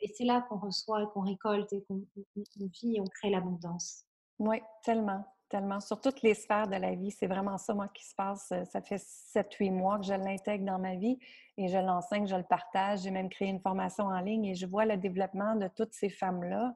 Et 0.00 0.08
c'est 0.08 0.24
là 0.24 0.44
qu'on 0.48 0.58
reçoit, 0.58 1.06
qu'on 1.08 1.22
récolte 1.22 1.72
et 1.72 1.82
qu'on 1.84 2.02
vit 2.36 2.96
et 2.96 3.00
on 3.00 3.04
crée 3.04 3.30
l'abondance. 3.30 4.04
Oui, 4.38 4.60
tellement, 4.82 5.24
tellement. 5.48 5.80
Sur 5.80 6.00
toutes 6.00 6.22
les 6.22 6.34
sphères 6.34 6.68
de 6.68 6.76
la 6.76 6.94
vie, 6.94 7.10
c'est 7.10 7.26
vraiment 7.26 7.56
ça, 7.56 7.72
moi, 7.72 7.88
qui 7.88 8.04
se 8.04 8.14
passe. 8.14 8.52
Ça 8.70 8.82
fait 8.82 8.96
7-8 8.96 9.70
mois 9.70 9.98
que 9.98 10.04
je 10.04 10.12
l'intègre 10.12 10.66
dans 10.66 10.78
ma 10.78 10.96
vie 10.96 11.18
et 11.56 11.68
je 11.68 11.78
l'enseigne, 11.78 12.26
je 12.26 12.36
le 12.36 12.42
partage. 12.42 13.02
J'ai 13.02 13.10
même 13.10 13.30
créé 13.30 13.48
une 13.48 13.60
formation 13.60 14.04
en 14.06 14.20
ligne 14.20 14.46
et 14.46 14.54
je 14.54 14.66
vois 14.66 14.84
le 14.84 14.96
développement 14.96 15.54
de 15.54 15.68
toutes 15.68 15.94
ces 15.94 16.10
femmes-là 16.10 16.74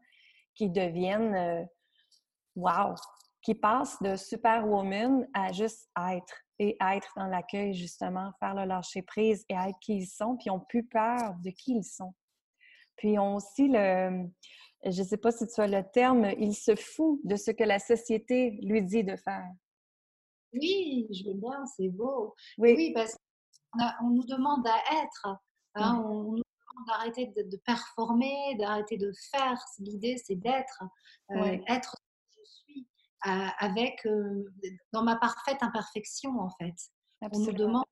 qui 0.54 0.70
deviennent, 0.70 1.68
wow, 2.56 2.94
qui 3.48 3.54
passent 3.54 3.96
de 4.02 4.14
superwoman 4.14 5.26
à 5.32 5.52
juste 5.52 5.88
être 5.96 6.34
et 6.58 6.76
être 6.82 7.10
dans 7.16 7.28
l'accueil, 7.28 7.72
justement, 7.72 8.30
faire 8.38 8.54
le 8.54 8.66
lâcher 8.66 9.00
prise 9.00 9.46
et 9.48 9.54
être 9.54 9.78
qui 9.80 10.00
ils 10.00 10.06
sont, 10.06 10.36
puis 10.36 10.48
ils 10.48 10.52
n'ont 10.52 10.60
plus 10.60 10.84
peur 10.84 11.34
de 11.42 11.48
qui 11.48 11.76
ils 11.76 11.82
sont. 11.82 12.12
Puis 12.96 13.12
ils 13.12 13.18
ont 13.18 13.36
aussi 13.36 13.68
le, 13.68 14.28
je 14.84 15.00
ne 15.00 15.06
sais 15.06 15.16
pas 15.16 15.32
si 15.32 15.46
tu 15.46 15.62
as 15.62 15.66
le 15.66 15.82
terme, 15.94 16.26
il 16.38 16.54
se 16.54 16.76
fout 16.76 17.20
de 17.24 17.36
ce 17.36 17.50
que 17.50 17.64
la 17.64 17.78
société 17.78 18.58
lui 18.62 18.82
dit 18.82 19.02
de 19.02 19.16
faire. 19.16 19.48
Oui, 20.52 21.08
je 21.10 21.30
veux 21.30 21.34
bien, 21.34 21.64
c'est 21.74 21.88
beau. 21.88 22.34
Oui. 22.58 22.74
Oui, 22.76 22.92
parce 22.92 23.16
qu'on 23.72 24.08
on 24.08 24.10
nous 24.10 24.26
demande 24.26 24.66
à 24.66 24.76
être, 25.02 25.38
hein, 25.76 26.04
on 26.04 26.32
nous 26.32 26.42
demande 26.42 26.86
d'arrêter 26.86 27.28
de, 27.28 27.48
de 27.48 27.56
performer, 27.64 28.56
d'arrêter 28.58 28.98
de 28.98 29.10
faire. 29.30 29.58
L'idée, 29.78 30.18
c'est 30.22 30.36
d'être, 30.36 30.84
euh, 31.30 31.40
Oui, 31.40 31.62
être 31.66 31.96
ce 31.96 32.36
que 32.36 32.44
je 32.44 32.50
suis, 32.50 32.80
euh, 32.80 33.07
avec, 33.22 34.04
euh, 34.06 34.44
dans 34.92 35.02
ma 35.02 35.16
parfaite 35.16 35.62
imperfection, 35.62 36.38
en 36.38 36.50
fait. 36.50 36.74
On 37.32 37.38
nous 37.40 37.52
demande 37.52 37.84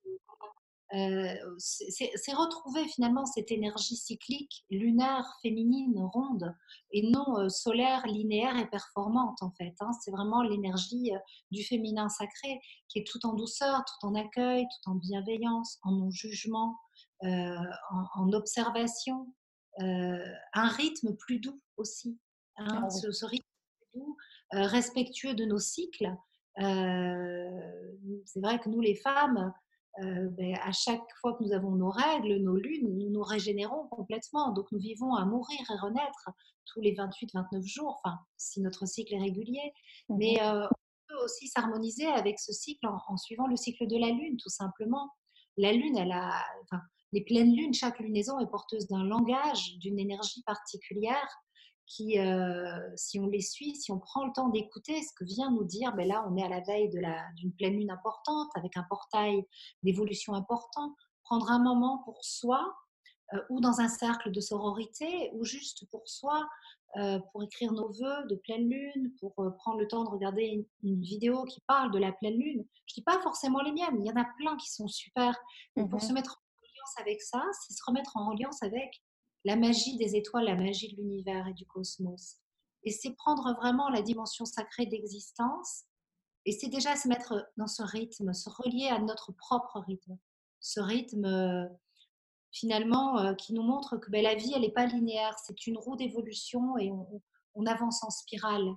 euh, 0.95 1.35
c'est 1.59 2.33
retrouver 2.33 2.87
finalement 2.87 3.26
cette 3.26 3.50
énergie 3.50 3.97
cyclique, 3.97 4.64
lunaire, 4.71 5.26
féminine, 5.42 5.99
ronde, 5.99 6.54
et 6.92 7.11
non 7.11 7.38
euh, 7.40 7.49
solaire, 7.49 8.06
linéaire 8.06 8.56
et 8.56 8.68
performante 8.71 9.42
en 9.42 9.50
fait. 9.59 9.75
hein. 9.80 9.90
C'est 10.00 10.12
vraiment 10.12 10.42
l'énergie 10.42 11.12
euh, 11.12 11.18
du 11.50 11.64
féminin 11.64 12.09
sacré 12.09 12.61
qui 12.88 13.00
est 13.00 13.04
tout 13.04 13.26
en 13.26 13.33
douceur, 13.33 13.85
tout 13.85 14.06
en 14.06 14.14
accueil, 14.14 14.62
tout 14.62 14.90
en 14.90 14.95
bienveillance, 14.95 15.80
en 15.83 15.90
non-jugement, 15.90 16.76
en, 17.23 17.64
en 18.14 18.33
observation, 18.33 19.35
un 19.80 20.68
rythme 20.68 21.16
plus 21.16 21.40
doux 21.40 21.61
aussi. 21.78 22.16
hein. 22.59 22.66
Ah 22.71 22.88
oui. 22.88 23.00
Ce, 23.00 23.11
ce 23.11 23.25
rythme 23.26 23.45
plus 23.92 24.00
doux, 24.00 24.16
respectueux 24.52 25.34
de 25.34 25.44
nos 25.44 25.58
cycles. 25.58 26.14
Euh, 26.60 27.50
c'est 28.24 28.40
vrai 28.40 28.58
que 28.58 28.68
nous 28.68 28.80
les 28.80 28.94
femmes, 28.94 29.52
euh, 30.02 30.28
ben, 30.30 30.58
à 30.62 30.72
chaque 30.72 31.06
fois 31.20 31.34
que 31.34 31.44
nous 31.44 31.52
avons 31.52 31.72
nos 31.72 31.90
règles, 31.90 32.36
nos 32.36 32.56
lunes, 32.56 32.96
nous 32.96 33.10
nous 33.10 33.22
régénérons 33.22 33.88
complètement. 33.88 34.52
Donc 34.52 34.66
nous 34.72 34.78
vivons 34.78 35.14
à 35.14 35.24
mourir 35.24 35.58
et 35.70 35.78
renaître 35.80 36.30
tous 36.66 36.80
les 36.80 36.94
28-29 36.94 37.62
jours, 37.62 38.00
enfin, 38.02 38.18
si 38.36 38.60
notre 38.60 38.86
cycle 38.86 39.14
est 39.14 39.20
régulier. 39.20 39.72
Mhm. 40.08 40.16
Mais 40.18 40.42
euh, 40.42 40.66
on 40.66 41.14
peut 41.14 41.24
aussi 41.24 41.48
s'harmoniser 41.48 42.06
avec 42.06 42.38
ce 42.38 42.52
cycle 42.52 42.86
en, 42.86 42.98
en, 43.08 43.16
suivant 43.16 43.46
le 43.46 43.56
cycle 43.56 43.86
de 43.86 43.96
la 43.96 44.08
lune, 44.08 44.36
tout 44.42 44.50
simplement. 44.50 45.10
La 45.56 45.72
lune, 45.72 45.96
elle 45.96 46.12
a, 46.12 46.42
enfin, 46.64 46.82
les 47.12 47.24
pleines 47.24 47.54
lunes, 47.54 47.72
chaque 47.72 47.98
lunaison 47.98 48.38
est 48.40 48.50
porteuse 48.50 48.86
d'un 48.88 49.04
langage, 49.04 49.78
d'une 49.78 49.98
énergie 49.98 50.42
particulière 50.42 51.28
qui, 51.87 52.19
euh, 52.19 52.81
si 52.97 53.19
on 53.21 53.26
les 53.26 53.40
suit, 53.40 53.76
si 53.76 53.93
on 53.93 53.99
prend 53.99 54.26
le 54.26 54.33
temps 54.33 54.49
d'écouter 54.49 55.00
ce 55.02 55.12
que 55.14 55.25
vient 55.25 55.50
nous 55.50 55.64
dire, 55.64 55.95
ben 55.95 56.09
là, 56.09 56.26
on 56.28 56.37
est 56.37 56.43
à 56.43 56.49
la 56.49 56.61
veille 56.61 56.90
d'une 57.37 57.52
pleine 57.52 57.75
lune 57.75 57.90
importante, 57.90 58.50
avec 58.55 58.76
un 58.76 58.85
portail 58.88 59.45
d'évolution 59.83 60.35
important. 60.35 60.95
Prendre 61.23 61.50
un 61.50 61.62
moment 61.62 61.99
pour 62.05 62.25
soi, 62.25 62.75
euh, 63.35 63.40
ou 63.50 63.61
dans 63.61 63.81
un 63.81 63.88
cercle 63.88 64.31
de 64.31 64.40
sororité, 64.40 65.31
ou 65.35 65.45
juste 65.45 65.88
pour 65.90 66.09
soi, 66.09 66.49
euh, 66.97 67.19
pour 67.33 67.43
écrire 67.45 67.73
nos 67.73 67.88
voeux 67.88 68.26
de 68.28 68.37
pleine 68.37 68.69
lune, 68.69 69.12
pour 69.21 69.35
prendre 69.59 69.78
le 69.78 69.87
temps 69.87 70.05
de 70.05 70.11
regarder 70.11 70.45
une, 70.45 70.64
une, 70.83 71.02
vidéo 71.02 71.45
qui 71.45 71.61
parle 71.66 71.90
de 71.90 71.99
la 71.99 72.12
pleine 72.12 72.38
lune. 72.38 72.64
Je 72.87 72.95
dis 72.95 73.02
pas 73.02 73.21
forcément 73.21 73.61
les 73.62 73.73
miennes, 73.73 74.00
il 74.00 74.07
y 74.07 74.11
en 74.11 74.16
a 74.21 74.26
plein 74.37 74.57
qui 74.57 74.71
sont 74.73 74.88
super. 74.88 75.37
Mais 75.76 75.88
pour 75.88 76.00
se 76.00 76.09
Mhm. 76.09 76.14
mettre 76.14 76.40
en 76.40 76.62
reliance 76.62 76.95
avec 77.00 77.23
ça, 77.23 77.43
c'est 77.61 77.75
se 77.75 77.83
remettre 77.87 78.16
en 78.16 78.31
reliance 78.31 78.62
avec 78.62 79.02
la 79.46 79.54
magie 79.54 79.96
des 79.96 80.16
étoiles, 80.16 80.46
la 80.46 80.56
magie 80.56 80.92
de 80.92 80.96
l'univers 80.96 81.46
et 81.46 81.54
du 81.54 81.64
cosmos. 81.66 82.38
Et 82.82 82.90
c'est 82.90 83.14
prendre 83.14 83.54
vraiment 83.54 83.88
la 83.88 84.02
dimension 84.02 84.44
sacrée 84.44 84.86
d'existence. 84.86 85.84
Et 86.46 86.52
c'est 86.52 86.68
déjà 86.68 86.96
se 86.96 87.06
mettre 87.06 87.48
dans 87.56 87.68
ce 87.68 87.84
rythme, 87.84 88.32
se 88.32 88.50
relier 88.50 88.88
à 88.88 88.98
notre 88.98 89.30
propre 89.30 89.78
rythme. 89.86 90.18
Ce 90.58 90.80
rythme 90.80 91.70
finalement 92.50 93.18
euh, 93.18 93.34
qui 93.34 93.52
nous 93.52 93.62
montre 93.62 93.98
que 93.98 94.10
ben, 94.10 94.22
la 94.22 94.34
vie, 94.34 94.52
elle 94.52 94.62
n'est 94.62 94.72
pas 94.72 94.86
linéaire. 94.86 95.36
C'est 95.46 95.68
une 95.68 95.78
roue 95.78 95.96
d'évolution 95.96 96.76
et 96.76 96.90
on, 96.90 97.22
on, 97.54 97.66
avance 97.66 98.02
en 98.02 98.10
spirale. 98.10 98.68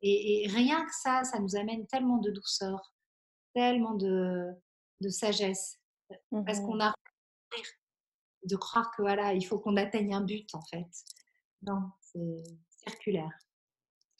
Et, 0.00 0.44
et, 0.44 0.48
rien 0.48 0.84
que 0.84 0.94
ça, 1.00 1.22
ça 1.22 1.38
nous 1.38 1.54
amène 1.54 1.86
tellement 1.86 2.18
de 2.18 2.32
douceur, 2.32 2.92
tellement 3.54 3.94
de, 3.94 4.50
de 5.00 5.08
sagesse. 5.10 5.78
Parce 6.44 6.58
qu'on 6.58 6.80
a 6.80 6.92
de 8.44 8.56
croire 8.56 8.90
que 8.96 9.02
voilà, 9.02 9.32
il 9.32 9.44
faut 9.44 9.58
qu'on 9.58 9.76
atteigne 9.76 10.14
un 10.14 10.20
but 10.22 10.54
en 10.54 10.62
fait. 10.62 10.86
Non, 11.62 11.90
c'est 12.00 12.42
circulaire. 12.68 13.32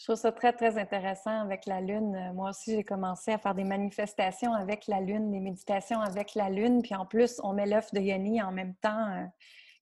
Je 0.02 0.04
trouve 0.04 0.16
ça 0.16 0.32
très, 0.32 0.52
très 0.52 0.78
intéressant 0.78 1.42
avec 1.42 1.64
la 1.66 1.80
Lune. 1.80 2.32
Moi 2.34 2.50
aussi, 2.50 2.74
j'ai 2.74 2.82
commencé 2.82 3.30
à 3.30 3.38
faire 3.38 3.54
des 3.54 3.62
manifestations 3.62 4.52
avec 4.52 4.88
la 4.88 5.00
Lune, 5.00 5.30
des 5.30 5.38
méditations 5.38 6.00
avec 6.00 6.34
la 6.34 6.50
Lune. 6.50 6.82
Puis 6.82 6.94
en 6.96 7.06
plus, 7.06 7.40
on 7.44 7.52
met 7.52 7.66
l'œuf 7.66 7.92
de 7.92 8.00
Yoni 8.00 8.42
en 8.42 8.50
même 8.50 8.74
temps 8.76 9.06
euh, 9.12 9.24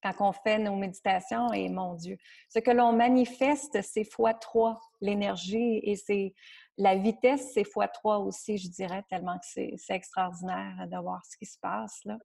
quand 0.03 0.15
on 0.21 0.33
fait 0.33 0.59
nos 0.59 0.77
méditations. 0.77 1.53
Et 1.53 1.69
mon 1.69 1.95
Dieu, 1.95 2.17
ce 2.49 2.59
que 2.59 2.71
l'on 2.71 2.93
manifeste, 2.93 3.81
c'est 3.83 4.05
fois 4.05 4.35
trois 4.35 4.81
l'énergie 5.01 5.81
et 5.83 5.97
c'est 5.97 6.35
la 6.77 6.97
vitesse, 6.97 7.53
c'est 7.53 7.65
fois 7.65 7.89
trois 7.89 8.19
aussi, 8.19 8.57
je 8.57 8.69
dirais, 8.69 9.05
tellement 9.11 9.39
que 9.39 9.45
c'est 9.77 9.95
extraordinaire 9.95 10.87
de 10.91 10.97
voir 10.97 11.21
ce 11.27 11.37
qui 11.37 11.47
se 11.47 11.59
passe. 11.61 12.01
là. 12.05 12.17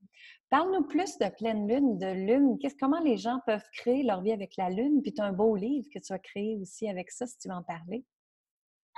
Parle-nous 0.50 0.88
plus 0.88 1.18
de 1.18 1.28
pleine 1.30 1.68
lune, 1.68 1.98
de 1.98 2.08
lune. 2.08 2.58
comment 2.80 3.02
les 3.02 3.18
gens 3.18 3.40
peuvent 3.46 3.68
créer 3.74 4.04
leur 4.04 4.22
vie 4.22 4.32
avec 4.32 4.56
la 4.58 4.70
lune? 4.70 5.02
Puis 5.02 5.14
tu 5.14 5.22
as 5.22 5.26
un 5.26 5.34
beau 5.34 5.56
livre 5.56 5.88
que 5.94 6.00
tu 6.00 6.14
as 6.14 6.20
créé 6.20 6.58
aussi 6.62 6.90
avec 6.90 7.12
ça, 7.12 7.28
si 7.28 7.38
tu 7.38 7.50
veux 7.50 7.56
en 7.56 7.64
parler. 7.64 8.06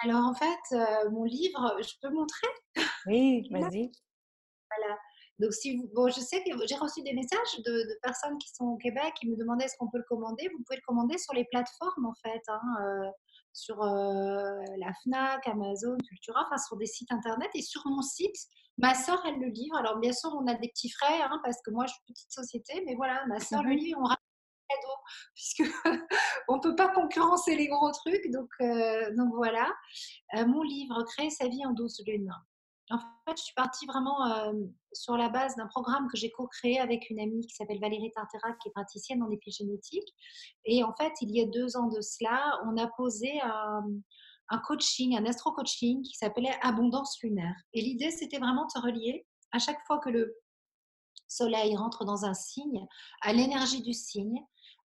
Alors 0.04 0.26
en 0.26 0.34
fait, 0.36 0.76
euh, 0.76 1.10
mon 1.10 1.24
livre, 1.24 1.78
je 1.82 1.94
peux 2.02 2.14
montrer? 2.14 2.48
Oui, 3.08 3.48
vas-y. 3.52 3.92
Voilà. 4.70 4.98
Donc, 5.40 5.54
si 5.54 5.78
vous, 5.78 5.88
bon, 5.94 6.08
je 6.10 6.20
sais 6.20 6.44
que 6.44 6.50
j'ai 6.68 6.76
reçu 6.76 7.02
des 7.04 7.14
messages 7.14 7.60
de, 7.60 7.72
de, 7.72 8.00
personnes 8.02 8.38
qui 8.40 8.50
sont 8.54 8.66
au 8.66 8.78
Québec 8.78 9.14
qui 9.20 9.30
me 9.30 9.36
demandaient 9.36 9.66
est-ce 9.66 9.78
qu'on 9.78 9.90
peut 9.90 10.00
le 10.00 10.06
commander? 10.10 10.50
Vous 10.50 10.64
pouvez 10.64 10.78
le 10.78 10.86
commander 10.86 11.18
sur 11.18 11.34
les 11.34 11.46
plateformes, 11.46 12.06
en 12.06 12.14
fait, 12.24 12.42
hein, 12.48 12.62
euh, 12.82 13.10
sur 13.54 13.82
euh, 13.84 14.56
la 14.78 14.92
Fnac, 15.04 15.48
Amazon, 15.48 15.98
Cultura, 16.08 16.44
enfin 16.46 16.58
sur 16.58 16.78
des 16.78 16.88
sites 16.88 17.12
internet 17.12 17.50
et 17.54 17.62
sur 17.62 17.82
mon 17.86 18.02
site. 18.02 18.36
Ma 18.80 18.96
soeur, 18.96 19.22
elle 19.28 19.40
le 19.40 19.48
livre. 19.48 19.76
Alors, 19.78 20.00
bien 20.00 20.14
sûr, 20.14 20.32
on 20.34 20.48
a 20.48 20.56
des 20.56 20.70
petits 20.70 20.90
frais 20.90 21.22
hein, 21.22 21.40
parce 21.44 21.58
que 21.64 21.72
moi, 21.72 21.86
je 21.86 21.94
suis 21.94 22.02
petite 22.08 22.32
société, 22.32 22.84
mais 22.86 22.96
voilà, 22.96 23.26
ma 23.28 23.40
soeur 23.40 23.62
mm 23.62 23.66
-hmm. 23.66 23.70
le 23.70 23.76
livre. 23.76 24.00
On 24.04 24.08
cadeau 24.70 24.98
puisque 25.36 25.64
on 26.48 26.60
peut 26.60 26.76
pas 26.76 26.90
concurrencer 26.90 27.56
les 27.56 27.68
gros 27.68 27.92
trucs. 27.92 28.30
Donc, 28.32 28.50
euh, 28.62 29.16
donc 29.16 29.34
voilà. 29.36 29.68
Mon 30.34 30.64
livre 30.64 31.04
Créer 31.12 31.30
sa 31.30 31.48
vie 31.48 31.66
en 31.66 31.74
12 31.74 32.04
lunes. 32.08 32.34
En 32.90 33.00
fait, 33.00 33.38
je 33.38 33.44
suis 33.44 33.54
partie 33.54 33.86
vraiment 33.86 34.18
sur 34.94 35.18
la 35.18 35.28
base 35.28 35.56
d'un 35.58 35.68
programme 35.68 36.08
que 36.08 36.18
j'ai 36.18 36.32
co-créé 36.32 36.80
avec 36.80 37.10
une 37.10 37.20
amie 37.20 37.46
qui 37.46 37.56
s'appelle 37.56 37.80
Valérie 37.80 38.12
Tartera, 38.12 38.54
qui 38.62 38.70
est 38.70 38.72
praticienne 38.72 39.22
en 39.22 39.30
épigénétique. 39.30 40.08
Et 40.64 40.84
en 40.84 40.94
fait, 40.96 41.12
il 41.22 41.36
y 41.36 41.42
a 41.42 41.46
deux 41.46 41.76
ans 41.76 41.88
de 41.88 42.00
cela, 42.00 42.60
on 42.66 42.78
a 42.78 42.88
posé 42.88 43.42
un, 43.42 44.60
coaching, 44.66 45.18
un 45.18 45.26
astro-coaching 45.26 46.02
qui 46.02 46.16
s'appelait 46.16 46.56
Abondance 46.62 47.22
lunaire. 47.22 47.56
Et 47.74 47.82
l'idée, 47.82 48.12
c'était 48.12 48.40
vraiment 48.40 48.66
de 48.74 48.82
relier 48.82 49.28
à 49.52 49.60
chaque 49.60 49.86
fois 49.86 50.00
que 50.00 50.10
le 50.10 50.38
soleil 51.28 51.76
rentre 51.76 52.06
dans 52.06 52.24
un 52.24 52.34
signe, 52.34 52.88
à 53.22 53.34
l'énergie 53.34 53.82
du 53.82 53.92
signe, 53.92 54.42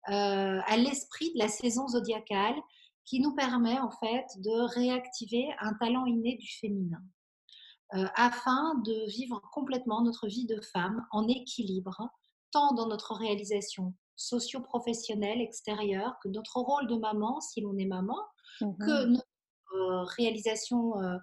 euh, 0.09 0.59
à 0.65 0.77
l'esprit 0.77 1.31
de 1.33 1.39
la 1.39 1.47
saison 1.47 1.87
zodiacale 1.87 2.59
qui 3.05 3.19
nous 3.19 3.35
permet 3.35 3.79
en 3.79 3.91
fait 3.91 4.25
de 4.37 4.73
réactiver 4.73 5.53
un 5.59 5.73
talent 5.75 6.07
inné 6.07 6.37
du 6.37 6.47
féminin 6.59 7.01
euh, 7.95 8.05
afin 8.15 8.75
de 8.85 9.09
vivre 9.09 9.41
complètement 9.51 10.01
notre 10.01 10.27
vie 10.27 10.45
de 10.45 10.59
femme 10.61 11.05
en 11.11 11.27
équilibre, 11.27 12.09
tant 12.51 12.73
dans 12.73 12.87
notre 12.87 13.13
réalisation 13.13 13.93
socio-professionnelle 14.15 15.41
extérieure 15.41 16.15
que 16.21 16.29
notre 16.29 16.57
rôle 16.57 16.87
de 16.87 16.95
maman, 16.95 17.41
si 17.41 17.61
l'on 17.61 17.77
est 17.77 17.85
maman, 17.85 18.17
que 18.59 19.05
notre 19.05 19.25
euh, 19.73 20.03
réalisation 20.17 20.99
euh, 21.01 21.17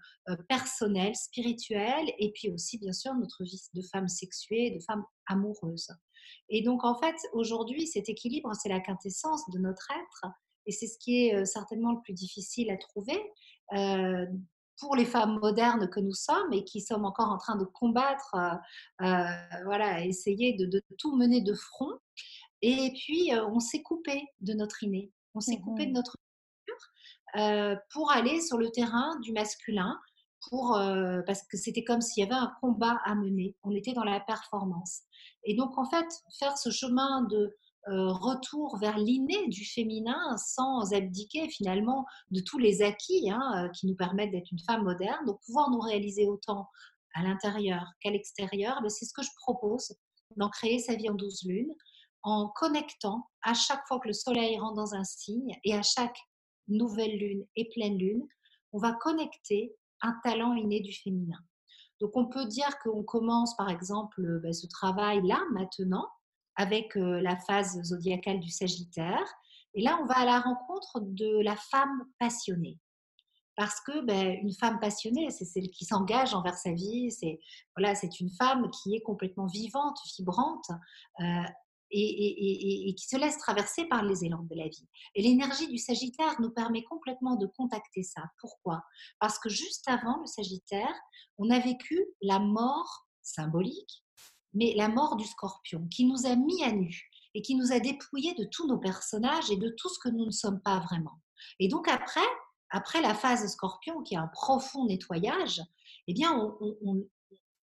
personnelle, 0.48 1.14
spirituelle, 1.14 2.12
et 2.18 2.32
puis 2.32 2.50
aussi, 2.50 2.78
bien 2.78 2.92
sûr, 2.92 3.14
notre 3.14 3.44
vie 3.44 3.62
de 3.75 3.82
femme 3.82 4.08
sexuée, 4.08 4.70
de 4.70 4.80
femme 4.80 5.04
amoureuse. 5.26 5.90
Et 6.48 6.62
donc, 6.62 6.84
en 6.84 6.94
fait, 6.94 7.16
aujourd'hui, 7.32 7.87
cet 7.87 8.08
équilibre, 8.08 8.50
c'est 8.54 8.68
la 8.68 8.80
quintessence 8.80 9.48
de 9.50 9.58
notre 9.58 9.87
être, 9.90 10.32
et 10.68 10.72
c'est 10.72 10.87
ce 10.87 10.98
qui 10.98 11.26
est 11.26 11.34
euh, 11.34 11.44
certainement 11.44 11.92
le 11.92 12.00
plus 12.02 12.12
difficile 12.12 12.70
à 12.70 12.76
trouver. 12.76 13.18
Euh, 13.72 14.26
pour 14.78 14.97
les 14.97 15.04
femmes 15.04 15.38
modernes 15.40 15.88
que 15.88 16.00
nous 16.00 16.14
sommes 16.14 16.52
et 16.52 16.64
qui 16.64 16.80
sommes 16.80 17.04
encore 17.04 17.30
en 17.30 17.38
train 17.38 17.56
de 17.56 17.64
combattre, 17.64 18.35
euh, 18.35 19.06
euh, 19.06 19.64
voilà, 19.64 20.04
essayer 20.04 20.54
de, 20.54 20.66
de, 20.66 20.82
tout 20.99 21.16
mener 21.16 21.40
de 21.40 21.54
front. 21.54 21.99
Et 22.62 22.92
puis, 22.94 23.32
euh, 23.35 23.47
on 23.47 23.61
s'est 23.61 23.82
coupé 23.82 24.25
de 24.40 24.52
notre 24.54 24.82
inné, 24.82 25.12
on 25.35 25.40
s'est 25.40 25.61
coupé 25.61 25.87
de 25.87 25.92
notre 25.92 26.16
culture 26.16 26.88
euh, 27.37 27.76
pour 27.92 28.11
aller 28.11 28.40
sur 28.40 28.58
le 28.58 28.70
terrain 28.70 29.18
du 29.20 29.32
masculin, 29.32 29.99
pour, 30.49 30.76
euh, 30.76 31.20
parce 31.26 31.42
que 31.42 31.56
c'était 31.56 31.85
comme 31.85 32.00
s'il 32.00 32.25
y 32.25 32.26
avait 32.26 32.35
un 32.35 32.52
combat 32.61 33.00
à 33.04 33.14
mener. 33.14 33.56
On 33.62 33.75
était 33.75 33.92
dans 33.92 34.04
la 34.04 34.20
performance. 34.20 35.02
Et 35.44 35.54
donc, 35.54 35.76
en 35.78 35.85
fait, 35.85 36.06
faire 36.38 36.56
ce 36.56 36.70
chemin 36.70 37.23
de 37.23 37.56
retour 37.87 38.76
vers 38.78 38.99
l'inné 38.99 39.49
du 39.49 39.64
féminin 39.64 40.37
sans 40.37 40.92
abdiquer 40.92 41.49
finalement 41.49 42.04
de 42.30 42.40
tous 42.40 42.58
les 42.58 42.82
acquis 42.82 43.30
hein, 43.30 43.70
qui 43.75 43.87
nous 43.87 43.94
permettent 43.94 44.32
d'être 44.32 44.52
une 44.52 44.58
femme 44.61 44.85
moderne, 44.85 45.25
donc 45.26 45.40
pouvoir 45.47 45.70
nous 45.70 45.80
réaliser 45.80 46.26
autant 46.26 46.68
à 47.14 47.23
l'intérieur 47.23 47.85
qu'à 48.00 48.11
l'extérieur, 48.11 48.80
ben 48.82 48.90
c'est 48.90 49.06
ce 49.06 49.12
que 49.12 49.23
je 49.23 49.30
propose 49.40 49.94
d'en 50.37 50.50
créer 50.50 50.78
sa 50.78 50.94
vie 50.94 51.08
en 51.08 51.14
12 51.14 51.44
lunes 51.47 51.75
en 52.23 52.49
connectant 52.49 53.26
à 53.42 53.54
chaque 53.54 53.87
fois 53.87 54.00
que 54.00 54.08
le 54.08 54.14
soleil 54.14 54.58
rentre 54.58 54.75
dans 54.75 54.94
un 54.94 55.04
signe 55.04 55.56
et 55.64 55.75
à 55.75 55.82
chaque 55.82 56.18
nouvelle 56.68 57.16
lune 57.16 57.47
et 57.56 57.68
pleine 57.70 57.97
lune, 57.97 58.26
on 58.73 58.78
va 58.78 58.92
connecter 58.92 59.75
un 60.02 60.14
talent 60.23 60.54
inné 60.54 60.80
du 60.80 60.92
féminin. 60.92 61.38
Donc 62.00 62.16
on 62.16 62.26
peut 62.26 62.47
dire 62.47 62.78
qu'on 62.82 63.02
commence 63.02 63.56
par 63.56 63.70
exemple 63.70 64.40
ben, 64.42 64.52
ce 64.52 64.66
travail 64.66 65.26
là 65.26 65.40
maintenant 65.52 66.06
avec 66.59 66.95
la 66.97 67.37
phase 67.37 67.81
zodiacale 67.83 68.41
du 68.41 68.50
Sagittaire. 68.50 69.25
Et 69.75 69.83
là, 69.83 69.99
on 70.03 70.07
va 70.07 70.19
à 70.19 70.25
la 70.27 70.41
rencontre 70.41 71.00
de 71.00 71.41
la 71.43 71.57
femme 71.57 72.05
passionnée 72.19 72.79
parce 73.59 73.81
que 73.81 74.05
ben, 74.05 74.38
une 74.41 74.55
femme 74.55 74.79
passionnée, 74.79 75.31
c'est 75.31 75.45
celle 75.45 75.69
qui 75.71 75.85
s'engage 75.85 76.33
envers 76.33 76.57
sa 76.57 76.71
vie. 76.73 77.11
C'est 77.11 77.41
voilà, 77.77 77.97
c'est 77.97 78.21
une 78.21 78.31
femme 78.31 78.71
qui 78.71 78.95
est 78.95 79.00
complètement 79.00 79.47
vivante, 79.47 79.99
vibrante. 80.17 80.71
Euh, 81.21 81.43
et, 81.91 82.95
qui 82.95 83.07
se 83.07 83.17
laisse 83.17 83.38
traverser 83.38 83.87
par 83.87 84.05
les 84.05 84.23
élans 84.23 84.43
de 84.43 84.55
la 84.55 84.69
vie. 84.69 84.87
Et 85.15 85.23
l'énergie 85.23 85.69
du 85.69 85.79
Sagittaire 85.79 86.38
nous 86.38 86.50
permet 86.50 86.85
complètement 86.85 87.37
de 87.37 87.47
contacter 87.47 88.03
ça. 88.03 88.25
Pourquoi? 88.41 88.83
Parce 89.21 89.38
que 89.38 89.49
juste 89.49 89.88
avant 89.88 90.19
le 90.21 90.27
Sagittaire, 90.27 90.95
on 91.38 91.49
a 91.49 91.59
vécu 91.59 92.05
la 92.21 92.41
mort 92.41 93.07
symbolique, 93.23 94.05
mais 94.55 94.75
la 94.76 94.88
mort 94.88 95.17
du 95.17 95.25
Scorpion, 95.25 95.87
qui 95.88 96.05
nous 96.05 96.26
a 96.26 96.37
mis 96.37 96.62
à 96.64 96.73
nu 96.73 97.11
et 97.35 97.43
qui 97.43 97.55
nous 97.55 97.73
a 97.73 97.81
dépouillés 97.81 98.35
de 98.35 98.45
tous 98.45 98.67
nos 98.67 98.78
personnages 98.78 99.50
et 99.50 99.57
de 99.57 99.69
tout 99.76 99.88
ce 99.88 99.99
que 99.99 100.09
nous 100.09 100.26
ne 100.26 100.31
sommes 100.31 100.61
pas 100.61 100.81
vraiment. 100.81 101.21
Et 101.61 101.69
donc 101.69 101.88
après, 101.88 102.21
après 102.71 103.00
la 103.00 103.14
phase 103.14 103.47
scorpion, 103.50 104.02
qui 104.02 104.14
est 104.14 104.19
un 104.19 104.28
profond 104.28 104.87
nettoyage, 104.87 105.62
eh 106.07 106.14
bien, 106.14 106.33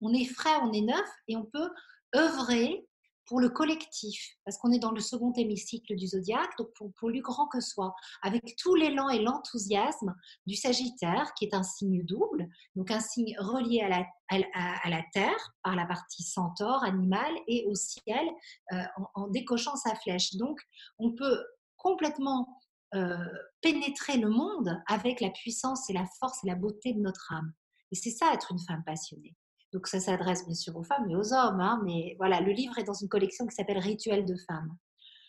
on, 0.02 0.14
est 0.14 0.26
frais, 0.26 0.58
on 0.62 0.74
est 0.74 0.82
neuf 0.82 1.10
et 1.28 1.36
on 1.36 1.46
peut 1.46 1.70
œuvrer 2.16 2.89
pour 3.30 3.40
le 3.40 3.50
collectif, 3.50 4.36
parce 4.44 4.58
qu'on 4.58 4.72
est 4.72 4.80
dans 4.80 4.92
le 4.92 5.00
second 5.00 5.32
hémicycle 5.34 5.96
du 5.96 6.08
zodiaque, 6.08 6.50
donc 6.58 6.70
pour, 6.74 7.10
lui 7.10 7.22
grand 7.22 7.48
que 7.48 7.62
soit, 7.62 7.94
avec 8.24 8.56
tout 8.58 8.74
l'élan 8.74 9.08
et 9.10 9.20
l'enthousiasme 9.20 10.16
du 10.48 10.56
Sagittaire, 10.56 11.32
qui 11.36 11.46
est 11.46 11.54
un 11.54 11.62
signe 11.64 12.04
double, 12.04 12.50
donc 12.76 12.90
un 12.90 13.00
signe 13.00 13.36
relié 13.38 13.82
à 13.82 13.90
la, 13.90 15.04
Terre 15.14 15.54
par 15.64 15.76
la 15.76 15.86
partie 15.86 16.24
centaure, 16.24 16.84
animale, 16.84 17.34
et 17.48 17.66
au 17.68 17.76
ciel 17.76 18.28
euh, 18.74 18.82
en, 18.98 19.24
en, 19.24 19.28
décochant 19.28 19.76
sa 19.76 19.96
flèche. 19.96 20.36
Donc, 20.36 20.60
on 20.98 21.14
peut 21.14 21.46
complètement 21.78 22.60
euh, 22.96 23.16
pénétrer 23.62 24.18
le 24.18 24.30
monde 24.30 24.82
avec 24.88 25.22
la 25.22 25.30
puissance 25.30 25.88
et 25.92 25.94
la 25.94 26.06
force 26.20 26.44
et 26.44 26.48
la 26.48 26.56
beauté 26.56 26.94
de 26.94 27.00
notre 27.00 27.32
âme. 27.32 27.54
Et 27.92 27.96
c'est 27.96 28.10
ça 28.10 28.34
être 28.34 28.52
une 28.52 28.60
femme 28.60 28.84
passionnée. 28.84 29.36
Donc 29.74 29.88
ça 29.88 30.00
s'adresse 30.00 30.46
bien 30.46 30.56
sûr 30.56 30.76
aux 30.76 30.84
femmes 30.84 31.10
et 31.10 31.16
aux 31.16 31.34
hommes, 31.34 31.62
hein, 31.62 31.80
mais 31.84 32.16
voilà, 32.18 32.42
le 32.42 32.52
livre 32.52 32.78
est 32.80 32.84
dans 32.84 32.94
une 32.94 33.10
collection 33.10 33.46
qui 33.46 33.56
s'appelle 33.56 33.78
Rituels 33.78 34.26
de 34.26 34.36
femmes. 34.48 34.76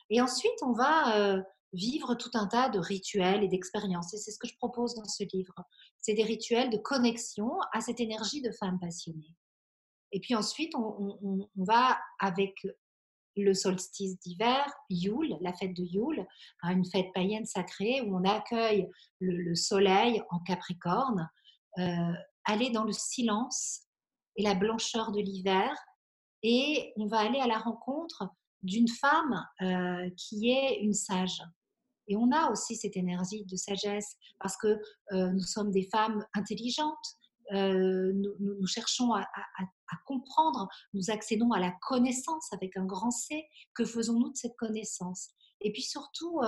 Et 0.08 0.20
ensuite, 0.20 0.62
on 0.62 0.72
va 0.72 1.16
euh, 1.18 1.42
vivre 1.72 2.14
tout 2.14 2.30
un 2.34 2.46
tas 2.46 2.68
de 2.68 2.78
rituels 2.78 3.44
et 3.44 3.48
d'expériences. 3.48 4.12
Et 4.14 4.18
c'est 4.18 4.32
ce 4.32 4.38
que 4.38 4.48
je 4.48 4.56
propose 4.56 4.94
dans 4.94 5.04
ce 5.04 5.24
livre. 5.32 5.54
C'est 5.98 6.14
des 6.14 6.24
rituels 6.24 6.70
de 6.70 6.78
connexion 6.78 7.50
à 7.72 7.80
cette 7.80 8.00
énergie 8.00 8.42
de 8.42 8.50
femme 8.52 8.78
passionnée. 8.80 9.36
Et 10.12 10.20
puis 10.20 10.34
ensuite, 10.34 10.74
on, 10.74 11.48
va 11.56 11.98
avec 12.18 12.54
le 13.36 13.54
solstice 13.54 14.18
d'hiver, 14.18 14.66
Yule, 14.88 15.36
la 15.40 15.52
fête 15.52 15.74
de 15.74 15.84
Yule, 15.84 16.26
hein, 16.62 16.72
une 16.72 16.84
fête 16.84 17.12
païenne 17.14 17.46
sacrée 17.46 18.00
où 18.00 18.16
on 18.16 18.24
accueille 18.24 18.90
le, 19.20 19.54
soleil 19.54 20.20
en 20.30 20.40
Capricorne, 20.40 21.30
euh, 21.78 22.12
aller 22.44 22.70
dans 22.70 22.84
le 22.84 22.92
silence 22.92 23.86
et 24.36 24.42
la 24.42 24.54
blancheur 24.54 25.12
de 25.12 25.20
l'hiver, 25.20 25.74
et 26.42 26.92
on 26.96 27.06
va 27.06 27.18
aller 27.18 27.40
à 27.40 27.46
la 27.46 27.58
rencontre 27.58 28.24
d'une 28.62 28.88
femme 28.88 29.46
euh, 29.62 30.10
qui 30.16 30.50
est 30.50 30.80
une 30.80 30.94
sage. 30.94 31.42
Et 32.08 32.16
on 32.16 32.32
a 32.32 32.50
aussi 32.50 32.76
cette 32.76 32.96
énergie 32.96 33.44
de 33.44 33.56
sagesse 33.56 34.16
parce 34.38 34.56
que 34.56 34.80
euh, 35.12 35.30
nous 35.30 35.42
sommes 35.42 35.70
des 35.70 35.88
femmes 35.90 36.24
intelligentes, 36.34 37.16
euh, 37.52 38.12
nous, 38.14 38.66
cherchons 38.66 39.12
à, 39.12 39.26
comprendre, 40.06 40.68
nous 40.94 41.10
accédons 41.10 41.50
à 41.52 41.58
la 41.58 41.72
connaissance 41.82 42.52
avec 42.52 42.76
un 42.76 42.84
grand 42.84 43.10
C. 43.10 43.44
Que 43.74 43.84
faisons-nous 43.84 44.30
de 44.30 44.36
cette 44.36 44.56
connaissance? 44.56 45.30
Et 45.60 45.72
puis 45.72 45.82
surtout, 45.82 46.40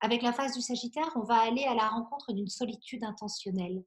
avec 0.00 0.22
la 0.22 0.32
phase 0.32 0.54
du 0.54 0.60
Sagittaire, 0.60 1.10
on 1.16 1.24
va 1.24 1.40
aller 1.40 1.64
à 1.64 1.74
la 1.74 1.88
rencontre 1.88 2.32
d'une 2.32 2.48
solitude 2.48 3.02
intentionnelle. 3.02 3.82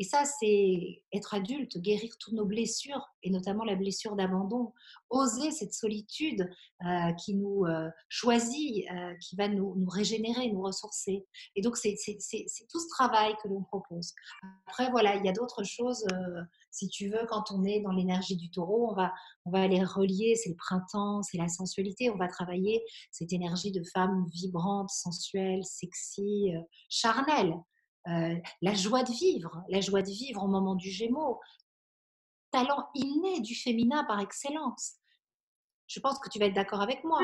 Et 0.00 0.04
ça, 0.04 0.24
c'est 0.24 1.02
être 1.12 1.34
adulte, 1.34 1.76
guérir 1.76 2.10
toutes 2.18 2.32
nos 2.32 2.46
blessures, 2.46 3.06
et 3.22 3.28
notamment 3.28 3.64
la 3.64 3.76
blessure 3.76 4.16
d'abandon, 4.16 4.72
oser 5.10 5.50
cette 5.50 5.74
solitude 5.74 6.48
euh, 6.86 7.12
qui 7.22 7.34
nous 7.34 7.66
euh, 7.66 7.90
choisit, 8.08 8.90
euh, 8.90 9.14
qui 9.20 9.36
va 9.36 9.48
nous, 9.48 9.74
nous, 9.76 9.90
régénérer, 9.90 10.48
nous 10.48 10.62
ressourcer. 10.62 11.26
Et 11.54 11.60
donc, 11.60 11.76
c'est 11.76 11.96
tout 12.70 12.80
ce 12.80 12.88
travail 12.88 13.34
que 13.42 13.48
l'on 13.48 13.62
propose. 13.62 14.14
Après, 14.68 14.90
voilà, 14.90 15.16
il 15.16 15.26
y 15.26 15.28
a 15.28 15.32
d'autres 15.32 15.64
choses. 15.64 16.06
si 16.70 16.88
tu 16.88 17.10
veux, 17.10 17.26
quand 17.28 17.50
on 17.50 17.62
est 17.64 17.80
dans 17.80 17.92
l'énergie 17.92 18.36
du 18.36 18.50
taureau, 18.50 18.90
on 18.90 18.94
va, 18.94 19.12
on 19.44 19.50
va 19.50 19.60
aller 19.60 19.84
relier, 19.84 20.34
c'est 20.34 20.48
le 20.48 20.56
printemps, 20.56 21.22
c'est 21.22 21.36
la 21.36 21.48
sensualité, 21.48 22.08
on 22.08 22.16
va 22.16 22.28
travailler 22.28 22.82
cette 23.10 23.34
énergie 23.34 23.70
de 23.70 23.82
femme 23.92 24.24
vibrante, 24.32 24.88
sensuelle, 24.88 25.62
sexy, 25.62 26.52
charnelle. 26.88 27.54
Euh, 28.08 28.36
la 28.62 28.74
joie 28.74 29.02
de 29.02 29.12
vivre, 29.12 29.62
la 29.68 29.80
joie 29.80 30.02
de 30.02 30.10
vivre 30.10 30.42
au 30.42 30.48
moment 30.48 30.74
du 30.74 30.90
Gémeaux, 30.90 31.38
talent 32.50 32.88
inné 32.94 33.40
du 33.40 33.54
féminin 33.54 34.04
par 34.04 34.20
excellence. 34.20 34.94
Je 35.86 36.00
pense 36.00 36.18
que 36.18 36.28
tu 36.30 36.38
vas 36.38 36.46
être 36.46 36.54
d'accord 36.54 36.80
avec 36.80 37.04
moi. 37.04 37.20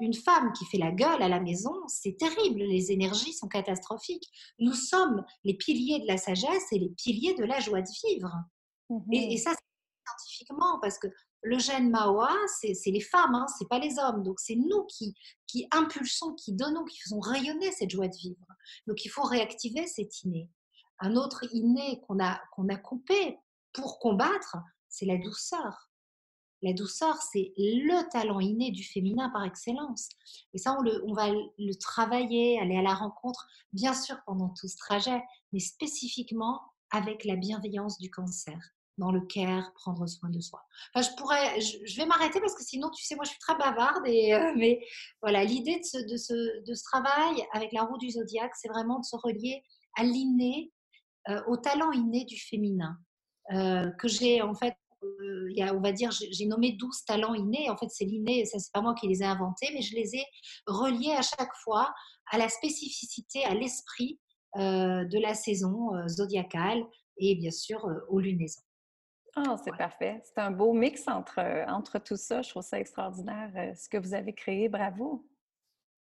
Une 0.00 0.14
femme 0.14 0.52
qui 0.52 0.64
fait 0.64 0.78
la 0.78 0.92
gueule 0.92 1.22
à 1.22 1.28
la 1.28 1.40
maison, 1.40 1.86
c'est 1.88 2.16
terrible, 2.16 2.60
les 2.60 2.90
énergies 2.90 3.32
sont 3.32 3.48
catastrophiques. 3.48 4.28
Nous 4.58 4.72
sommes 4.72 5.24
les 5.44 5.54
piliers 5.54 6.00
de 6.00 6.06
la 6.06 6.16
sagesse 6.16 6.72
et 6.72 6.78
les 6.78 6.90
piliers 6.90 7.34
de 7.34 7.44
la 7.44 7.60
joie 7.60 7.82
de 7.82 8.08
vivre. 8.08 8.32
Et, 9.12 9.32
et, 9.32 9.34
mmh 9.34 9.38
ça, 9.38 9.52
scientifiquement, 10.06 10.78
parce 10.80 10.98
que 10.98 11.08
le 11.44 11.58
gène 11.58 11.90
Mawa, 11.90 12.30
c'est 12.46 12.90
les 12.90 13.00
femmes, 13.00 13.34
hein, 13.34 13.46
c'est 13.58 13.68
pas 13.68 13.78
les 13.78 13.98
hommes. 13.98 14.22
Donc 14.22 14.40
c'est 14.40 14.56
nous 14.56 14.84
qui, 14.84 15.14
qui 15.46 15.68
impulsons, 15.70 16.34
qui 16.34 16.54
donnons, 16.54 16.84
qui 16.84 16.98
faisons 17.00 17.20
rayonner 17.20 17.70
cette 17.70 17.90
joie 17.90 18.08
de 18.08 18.16
vivre. 18.16 18.46
Donc 18.86 19.04
il 19.04 19.08
faut 19.08 19.22
réactiver 19.22 19.86
cet 19.86 20.22
inné. 20.22 20.48
Un 21.00 21.16
autre 21.16 21.44
inné 21.52 22.00
qu'on 22.06 22.18
a, 22.18 22.40
a 22.40 22.76
coupé 22.76 23.38
pour 23.72 23.98
combattre, 23.98 24.56
c'est 24.88 25.06
la 25.06 25.18
douceur. 25.18 25.90
La 26.62 26.72
douceur, 26.72 27.20
c'est 27.20 27.52
le 27.58 28.08
talent 28.10 28.40
inné 28.40 28.70
du 28.70 28.82
féminin 28.82 29.28
par 29.28 29.44
excellence. 29.44 30.08
Et 30.54 30.58
ça, 30.58 30.78
on, 30.80 30.86
on 31.06 31.12
va 31.12 31.30
le 31.30 31.74
travailler, 31.74 32.58
aller 32.58 32.78
à 32.78 32.82
la 32.82 32.94
rencontre, 32.94 33.46
bien 33.74 33.92
sûr 33.92 34.16
pendant 34.24 34.48
tout 34.48 34.66
ce 34.66 34.78
trajet, 34.78 35.22
mais 35.52 35.60
spécifiquement 35.60 36.62
avec 36.90 37.26
la 37.26 37.36
bienveillance 37.36 37.98
du 37.98 38.10
cancer 38.10 38.58
dans 38.98 39.10
le 39.10 39.20
care, 39.20 39.72
prendre 39.74 40.06
soin 40.06 40.30
de 40.30 40.40
soi. 40.40 40.64
Enfin, 40.94 41.08
je 41.08 41.16
pourrais, 41.16 41.60
je, 41.60 41.96
vais 41.96 42.06
m'arrêter 42.06 42.40
parce 42.40 42.54
que 42.54 42.62
sinon, 42.62 42.90
tu 42.90 43.04
sais, 43.04 43.16
moi, 43.16 43.24
je 43.24 43.30
suis 43.30 43.38
très 43.38 43.56
bavarde. 43.56 44.06
Et, 44.06 44.34
euh, 44.34 44.52
mais 44.56 44.80
voilà, 45.22 45.44
l'idée 45.44 45.78
de 45.78 45.84
ce, 45.84 45.98
de, 45.98 46.16
ce, 46.16 46.62
de 46.64 46.74
ce, 46.74 46.82
travail 46.84 47.44
avec 47.52 47.72
la 47.72 47.82
roue 47.82 47.98
du 47.98 48.10
zodiaque, 48.10 48.54
c'est 48.54 48.68
vraiment 48.68 49.00
de 49.00 49.04
se 49.04 49.16
relier 49.16 49.62
à 49.96 50.04
l'inné, 50.04 50.72
euh, 51.28 51.40
au 51.48 51.56
talent 51.56 51.92
inné 51.92 52.24
du 52.24 52.38
féminin, 52.38 52.96
euh, 53.52 53.90
que 53.92 54.08
j'ai 54.08 54.42
en 54.42 54.54
fait. 54.54 54.74
Il 55.22 55.58
y 55.58 55.62
a, 55.62 55.74
on 55.74 55.82
va 55.82 55.92
dire, 55.92 56.10
j'ai 56.12 56.46
nommé 56.46 56.72
12 56.72 57.04
talents 57.04 57.34
innés. 57.34 57.68
En 57.68 57.76
fait, 57.76 57.88
c'est 57.90 58.06
l'inné, 58.06 58.46
ça 58.46 58.58
c'est 58.58 58.72
pas 58.72 58.80
moi 58.80 58.94
qui 58.94 59.06
les 59.06 59.20
ai 59.20 59.26
inventés, 59.26 59.68
mais 59.74 59.82
je 59.82 59.94
les 59.94 60.16
ai 60.16 60.24
reliés 60.66 61.12
à 61.12 61.20
chaque 61.20 61.54
fois 61.62 61.92
à 62.30 62.38
la 62.38 62.48
spécificité, 62.48 63.44
à 63.44 63.52
l'esprit 63.52 64.18
de 64.56 65.20
la 65.20 65.34
saison 65.34 65.90
zodiacale 66.08 66.82
et 67.18 67.34
bien 67.34 67.50
sûr 67.50 67.86
aux 68.08 68.18
lunaisons. 68.18 68.62
Ah, 69.36 69.56
c'est 69.62 69.76
parfait. 69.76 70.20
C'est 70.24 70.38
un 70.38 70.50
beau 70.50 70.72
mix 70.72 71.08
entre, 71.08 71.40
euh, 71.40 71.66
entre 71.66 71.98
tout 71.98 72.16
ça. 72.16 72.42
Je 72.42 72.50
trouve 72.50 72.62
ça 72.62 72.78
extraordinaire 72.78 73.50
euh, 73.56 73.74
ce 73.74 73.88
que 73.88 73.98
vous 73.98 74.14
avez 74.14 74.32
créé. 74.32 74.68
Bravo. 74.68 75.24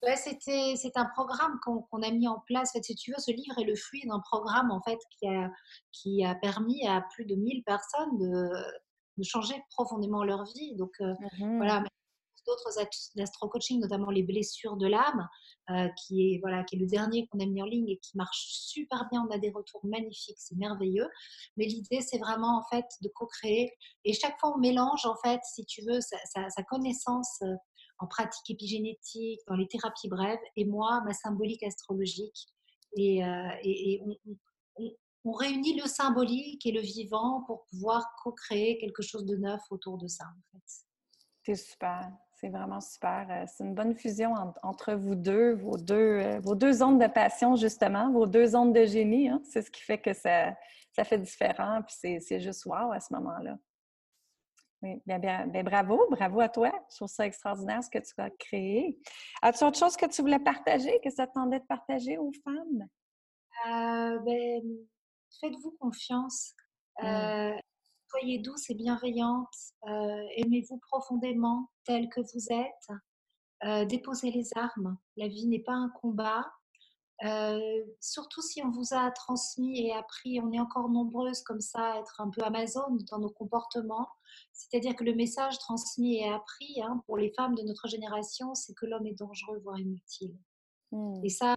Ouais, 0.02 0.16
c'était, 0.16 0.74
c'est 0.76 0.96
un 0.96 1.06
programme 1.14 1.58
qu'on, 1.62 2.02
a 2.02 2.10
mis 2.10 2.26
en 2.26 2.40
place. 2.40 2.70
En 2.70 2.72
fait, 2.78 2.82
si 2.82 2.94
tu 2.96 3.12
veux, 3.12 3.18
ce 3.18 3.30
livre 3.30 3.58
est 3.58 3.64
le 3.64 3.76
fruit 3.76 4.02
d'un 4.06 4.20
programme 4.20 4.70
en 4.70 4.82
fait, 4.82 4.98
qui, 5.10 5.28
a, 5.28 5.48
qui 5.92 6.24
a 6.24 6.34
permis 6.34 6.86
à 6.88 7.04
plus 7.12 7.24
de 7.24 7.36
1000 7.36 7.62
personnes 7.64 8.18
de, 8.18 8.50
de 9.16 9.22
changer 9.22 9.54
profondément 9.70 10.24
leur 10.24 10.44
vie. 10.44 10.74
Donc, 10.76 10.90
euh, 11.00 11.14
mmh 11.38 11.56
voilà, 11.56 11.84
d'autres 12.46 12.78
astro-coaching, 13.18 13.80
notamment 13.80 14.10
les 14.10 14.22
blessures 14.22 14.76
de 14.76 14.86
l'âme, 14.86 15.28
euh, 15.70 15.88
qui, 16.00 16.22
est, 16.22 16.40
voilà, 16.40 16.64
qui 16.64 16.76
est 16.76 16.78
le 16.78 16.86
dernier 16.86 17.26
qu'on 17.28 17.40
a 17.40 17.46
mis 17.46 17.62
en 17.62 17.66
ligne 17.66 17.88
et 17.88 17.98
qui 17.98 18.16
marche 18.16 18.46
super 18.48 19.08
bien. 19.10 19.26
On 19.28 19.32
a 19.32 19.38
des 19.38 19.50
retours 19.50 19.84
magnifiques, 19.84 20.38
c'est 20.38 20.56
merveilleux. 20.56 21.08
Mais 21.56 21.66
l'idée, 21.66 22.00
c'est 22.00 22.18
vraiment 22.18 22.58
en 22.58 22.64
fait 22.70 22.86
de 23.00 23.08
co-créer. 23.08 23.72
Et 24.04 24.12
chaque 24.12 24.38
fois, 24.40 24.54
on 24.54 24.58
mélange 24.58 25.06
en 25.06 25.16
fait, 25.24 25.40
si 25.44 25.64
tu 25.66 25.82
veux, 25.84 26.00
sa, 26.00 26.62
connaissance 26.68 27.38
euh, 27.42 27.54
en 27.98 28.06
pratique 28.06 28.50
épigénétique, 28.50 29.40
dans 29.46 29.54
les 29.54 29.68
thérapies 29.68 30.08
brèves, 30.08 30.40
et 30.56 30.64
moi, 30.64 31.00
ma 31.04 31.12
symbolique 31.12 31.62
astrologique. 31.62 32.46
Et, 32.96 33.24
euh, 33.24 33.48
et, 33.62 34.02
on, 34.04 34.16
on 35.24 35.32
réunit 35.32 35.78
le 35.80 35.86
symbolique 35.86 36.66
et 36.66 36.72
le 36.72 36.80
vivant 36.80 37.44
pour 37.46 37.64
pouvoir 37.66 38.04
co-créer 38.22 38.78
quelque 38.78 39.02
chose 39.02 39.24
de 39.24 39.36
neuf 39.36 39.60
autour 39.70 39.98
de 39.98 40.08
ça, 40.08 40.24
en 40.24 40.42
fait. 40.50 40.86
C'est 41.44 41.70
super. 41.70 42.10
C'est 42.42 42.48
vraiment 42.48 42.80
super. 42.80 43.28
Euh, 43.30 43.44
c'est 43.46 43.62
une 43.62 43.74
bonne 43.74 43.94
fusion 43.94 44.34
entre 44.64 44.94
vous 44.94 45.14
deux, 45.14 45.52
vos 45.52 45.76
deux, 45.76 45.94
euh, 45.94 46.40
vos 46.40 46.56
deux 46.56 46.72
zones 46.72 46.98
de 46.98 47.06
passion, 47.06 47.54
justement, 47.54 48.10
vos 48.10 48.26
deux 48.26 48.46
zones 48.46 48.72
de 48.72 48.84
génie. 48.84 49.28
Hein. 49.28 49.40
C'est 49.44 49.62
ce 49.62 49.70
qui 49.70 49.80
fait 49.80 49.98
que 49.98 50.12
ça, 50.12 50.52
ça 50.90 51.04
fait 51.04 51.18
différent, 51.18 51.82
puis 51.82 52.18
c'est 52.20 52.40
juste 52.40 52.66
wow 52.66 52.90
à 52.90 52.98
ce 52.98 53.14
moment-là. 53.14 53.56
Oui, 54.82 55.00
bien, 55.06 55.20
bien, 55.20 55.46
bien, 55.46 55.62
bravo, 55.62 56.04
bravo 56.10 56.40
à 56.40 56.48
toi. 56.48 56.72
Je 56.90 56.96
trouve 56.96 57.08
ça 57.08 57.24
extraordinaire 57.26 57.84
ce 57.84 57.90
que 57.90 58.00
tu 58.00 58.12
as 58.16 58.30
créé. 58.30 58.98
As-tu 59.40 59.62
autre 59.62 59.78
chose 59.78 59.96
que 59.96 60.06
tu 60.06 60.20
voulais 60.20 60.40
partager, 60.40 60.98
que 61.04 61.10
ça 61.10 61.28
tendait 61.28 61.60
de 61.60 61.66
partager 61.66 62.18
aux 62.18 62.32
femmes? 62.42 62.88
Euh, 63.68 64.18
ben, 64.18 64.62
faites-vous 65.40 65.76
confiance. 65.78 66.56
Mmh 67.00 67.52
soyez 68.12 68.38
douce 68.38 68.68
et 68.68 68.74
bienveillante, 68.74 69.54
euh, 69.88 70.22
aimez-vous 70.36 70.78
profondément 70.78 71.70
tel 71.84 72.08
que 72.10 72.20
vous 72.20 72.46
êtes, 72.50 72.98
euh, 73.64 73.84
déposez 73.84 74.30
les 74.30 74.50
armes. 74.56 74.98
La 75.16 75.28
vie 75.28 75.46
n'est 75.46 75.62
pas 75.62 75.72
un 75.72 75.88
combat. 75.88 76.44
Euh, 77.24 77.84
surtout 78.00 78.42
si 78.42 78.62
on 78.62 78.70
vous 78.70 78.92
a 78.92 79.10
transmis 79.12 79.86
et 79.86 79.92
appris, 79.92 80.40
on 80.40 80.50
est 80.52 80.58
encore 80.58 80.88
nombreuses 80.88 81.42
comme 81.42 81.60
ça 81.60 81.92
à 81.92 82.00
être 82.00 82.20
un 82.20 82.30
peu 82.30 82.42
Amazon 82.42 82.98
dans 83.10 83.18
nos 83.18 83.30
comportements. 83.30 84.08
C'est-à-dire 84.52 84.96
que 84.96 85.04
le 85.04 85.14
message 85.14 85.58
transmis 85.58 86.18
et 86.18 86.28
appris 86.28 86.82
hein, 86.82 87.02
pour 87.06 87.16
les 87.16 87.32
femmes 87.34 87.54
de 87.54 87.62
notre 87.62 87.86
génération, 87.86 88.54
c'est 88.54 88.74
que 88.74 88.86
l'homme 88.86 89.06
est 89.06 89.18
dangereux, 89.18 89.60
voire 89.62 89.78
inutile. 89.78 90.36
Mmh. 90.90 91.24
Et 91.24 91.28
ça, 91.28 91.54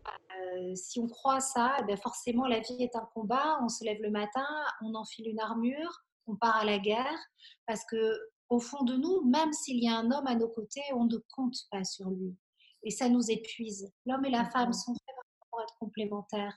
si 0.75 0.99
on 0.99 1.07
croit 1.07 1.41
ça, 1.41 1.75
eh 1.79 1.83
ben 1.83 1.97
forcément 1.97 2.47
la 2.47 2.59
vie 2.59 2.81
est 2.81 2.95
un 2.95 3.09
combat. 3.13 3.59
On 3.61 3.67
se 3.67 3.83
lève 3.83 4.01
le 4.01 4.11
matin, 4.11 4.47
on 4.81 4.93
enfile 4.93 5.27
une 5.27 5.39
armure, 5.39 6.05
on 6.27 6.35
part 6.35 6.57
à 6.57 6.65
la 6.65 6.79
guerre, 6.79 7.19
parce 7.67 7.83
que 7.85 8.19
au 8.49 8.59
fond 8.59 8.83
de 8.83 8.95
nous, 8.95 9.23
même 9.25 9.51
s'il 9.53 9.83
y 9.83 9.87
a 9.87 9.97
un 9.97 10.11
homme 10.11 10.27
à 10.27 10.35
nos 10.35 10.49
côtés, 10.49 10.83
on 10.93 11.05
ne 11.05 11.17
compte 11.35 11.57
pas 11.71 11.83
sur 11.83 12.09
lui. 12.09 12.35
Et 12.83 12.91
ça 12.91 13.09
nous 13.09 13.31
épuise. 13.31 13.91
L'homme 14.05 14.25
et 14.25 14.29
la 14.29 14.45
femme 14.45 14.71
sont 14.71 14.93
faits 14.93 15.15
pour 15.49 15.61
être 15.61 15.75
complémentaires. 15.79 16.55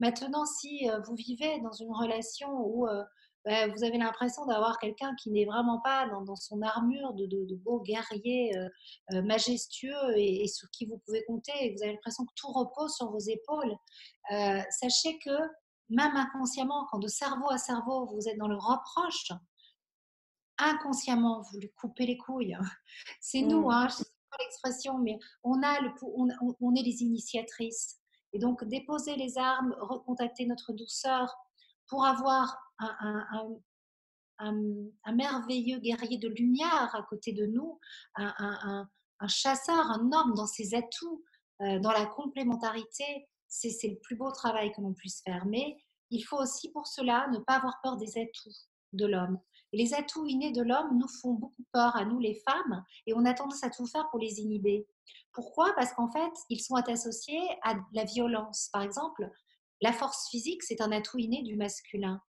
Maintenant, 0.00 0.44
si 0.44 0.90
euh, 0.90 1.00
vous 1.06 1.14
vivez 1.14 1.60
dans 1.60 1.72
une 1.72 1.92
relation 1.92 2.50
où 2.50 2.86
euh, 2.86 3.02
ben, 3.44 3.72
vous 3.72 3.82
avez 3.82 3.98
l'impression 3.98 4.44
d'avoir 4.46 4.78
quelqu'un 4.78 5.14
qui 5.20 5.30
n'est 5.30 5.46
vraiment 5.46 5.80
pas 5.80 6.08
dans, 6.08 6.36
son 6.36 6.60
armure 6.62 7.14
de, 7.14 7.26
de, 7.26 7.56
beau 7.56 7.80
guerrier 7.80 8.56
euh, 8.56 9.22
majestueux 9.22 10.16
et, 10.16 10.46
sur 10.46 10.68
qui 10.70 10.86
vous 10.86 11.00
pouvez 11.06 11.24
compter, 11.24 11.52
et 11.60 11.74
vous 11.74 11.82
avez 11.82 11.92
l'impression 11.92 12.24
que 12.24 12.32
tout 12.36 12.52
repose 12.52 12.94
sur 12.94 13.10
vos 13.10 13.18
épaules, 13.18 13.74
sachez 14.70 15.18
que 15.18 15.32
même 15.92 16.16
inconsciemment, 16.16 16.86
quand 16.90 16.98
de 16.98 17.08
cerveau 17.08 17.50
à 17.50 17.58
cerveau, 17.58 18.06
vous 18.06 18.28
êtes 18.28 18.38
dans 18.38 18.48
le 18.48 18.56
reproche, 18.56 19.32
inconsciemment, 20.58 21.42
vous 21.42 21.58
lui 21.58 21.72
coupez 21.72 22.06
les 22.06 22.16
couilles. 22.16 22.56
C'est 23.20 23.42
nous, 23.42 23.68
mmh. 23.68 23.72
hein, 23.72 23.88
je 23.88 23.94
sais 23.96 24.04
pas 24.30 24.36
l'expression, 24.40 24.98
mais 24.98 25.18
on, 25.44 25.62
a 25.62 25.80
le, 25.80 25.90
on, 26.60 26.74
est 26.74 26.82
les 26.82 27.02
initiatrices. 27.02 27.98
Et 28.32 28.38
donc, 28.38 28.64
déposer 28.64 29.16
les 29.16 29.36
armes, 29.36 29.74
recontacter 29.78 30.46
notre 30.46 30.72
douceur 30.72 31.34
pour 31.86 32.06
avoir 32.06 32.56
un, 32.78 33.60
un, 34.38 35.12
merveilleux 35.12 35.78
guerrier 35.78 36.18
de 36.18 36.28
lumière 36.28 36.94
à 36.94 37.02
côté 37.02 37.32
de 37.32 37.46
nous, 37.46 37.78
un, 38.16 38.88
chasseur, 39.28 39.90
un 39.90 40.10
homme 40.12 40.34
dans 40.34 40.46
ses 40.46 40.74
atouts, 40.74 41.22
euh, 41.60 41.78
dans 41.78 41.92
la 41.92 42.06
complémentarité, 42.06 43.28
c'est 43.52 43.88
le 43.88 43.98
plus 43.98 44.16
beau 44.16 44.30
travail 44.30 44.72
que 44.72 44.80
l'on 44.80 44.94
puisse 44.94 45.22
faire. 45.22 45.44
Mais 45.46 45.76
il 46.10 46.22
faut 46.22 46.38
aussi 46.38 46.70
pour 46.72 46.86
cela 46.86 47.28
ne 47.28 47.38
pas 47.38 47.56
avoir 47.56 47.80
peur 47.82 47.96
des 47.96 48.18
atouts 48.18 48.50
de 48.92 49.06
l'homme. 49.06 49.38
Les 49.72 49.94
atouts 49.94 50.26
innés 50.26 50.52
de 50.52 50.62
l'homme 50.62 50.98
nous 50.98 51.08
font 51.08 51.34
beaucoup 51.34 51.64
peur 51.72 51.96
à 51.96 52.04
nous 52.04 52.18
les 52.18 52.34
femmes 52.46 52.84
et 53.06 53.14
on 53.14 53.24
a 53.24 53.32
tendance 53.32 53.64
à 53.64 53.70
tout 53.70 53.86
faire 53.86 54.08
pour 54.10 54.20
les 54.20 54.40
inhiber. 54.40 54.86
Pourquoi? 55.32 55.72
Parce 55.74 55.92
qu'en 55.94 56.10
fait, 56.10 56.32
ils 56.50 56.60
sont 56.60 56.74
associés 56.74 57.42
à 57.62 57.74
la 57.94 58.04
violence. 58.04 58.68
Par 58.72 58.82
exemple, 58.82 59.30
la 59.80 59.92
force 59.92 60.28
physique, 60.28 60.62
c'est 60.62 60.82
un 60.82 60.92
atout 60.92 61.18
inné 61.18 61.42
du 61.42 61.56
masculin. 61.56 62.20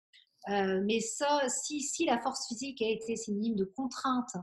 Euh, 0.49 0.81
mais 0.85 0.99
ça, 1.01 1.47
si, 1.49 1.81
si, 1.81 2.05
la 2.05 2.19
force 2.19 2.47
physique 2.47 2.81
a 2.81 2.87
été 2.87 3.15
synonyme 3.15 3.55
de 3.55 3.65
contrainte, 3.65 4.35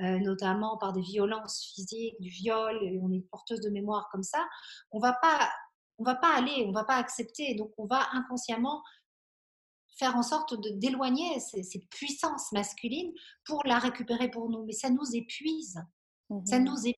euh, 0.00 0.18
notamment 0.18 0.76
par 0.78 0.92
des 0.92 1.00
violences 1.00 1.72
physiques, 1.74 2.20
du 2.20 2.28
viol, 2.28 2.78
et 2.82 2.98
on 3.02 3.10
est 3.10 3.20
porteuse 3.30 3.60
de 3.60 3.70
mémoire 3.70 4.08
comme 4.10 4.22
ça, 4.22 4.46
on 4.90 4.98
va 4.98 5.14
pas 5.14 5.50
on 5.98 6.04
va 6.04 6.14
pas 6.14 6.34
aller, 6.36 6.64
on 6.66 6.72
va 6.72 6.84
pas 6.84 6.96
accepter. 6.96 7.54
Donc, 7.54 7.72
on 7.78 7.86
va 7.86 8.08
inconsciemment 8.12 8.82
faire 9.98 10.16
en 10.16 10.22
sorte 10.22 10.54
de 10.60 10.70
d'éloigner 10.70 11.40
cette 11.40 11.88
puissance 11.90 12.52
masculine 12.52 13.12
pour 13.44 13.62
la 13.64 13.78
récupérer 13.78 14.30
pour 14.30 14.50
nous. 14.50 14.64
Mais 14.64 14.72
ça 14.72 14.90
nous 14.90 15.14
épuise. 15.14 15.80
Ça 16.44 16.58
mmh 16.58 16.64
nous 16.64 16.78
épuise. 16.78 16.94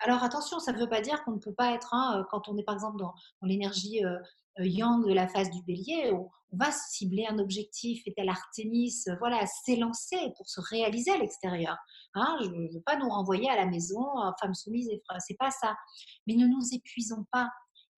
Alors 0.00 0.22
attention, 0.22 0.58
ça 0.60 0.72
ne 0.72 0.78
veut 0.78 0.88
pas 0.88 1.02
dire 1.02 1.22
qu'on 1.24 1.32
ne 1.32 1.38
peut 1.38 1.52
pas 1.52 1.74
être, 1.74 1.92
hein, 1.92 2.26
quand 2.30 2.48
on 2.48 2.56
est 2.56 2.62
par 2.62 2.74
exemple 2.74 2.98
dans, 2.98 3.12
l'énergie 3.42 4.02
euh, 4.02 4.16
euh, 4.58 4.66
yang 4.66 5.06
de 5.06 5.12
la 5.12 5.28
phase 5.28 5.50
du 5.50 5.62
bélier, 5.62 6.10
on, 6.12 6.30
va 6.52 6.72
cibler 6.72 7.26
un 7.28 7.38
objectif, 7.38 8.02
et 8.06 8.14
tel 8.14 8.28
Artémis, 8.28 9.04
euh, 9.06 9.14
voilà, 9.20 9.46
s'élancer 9.46 10.32
pour 10.36 10.48
se 10.48 10.60
réaliser 10.60 11.12
à 11.12 11.18
l'extérieur. 11.18 11.76
Hein. 12.14 12.38
je 12.40 12.48
ne 12.48 12.72
veux 12.72 12.80
pas 12.80 12.96
nous 12.96 13.08
renvoyer 13.08 13.48
à 13.50 13.56
la 13.56 13.66
maison, 13.66 14.04
femmes 14.40 14.54
soumises 14.54 14.88
et 14.88 15.00
c'est 15.20 15.36
pas 15.38 15.50
ça. 15.50 15.76
Mais 16.26 16.34
ne 16.34 16.46
nous 16.46 16.62
épuisons 16.72 17.24
pas. 17.30 17.50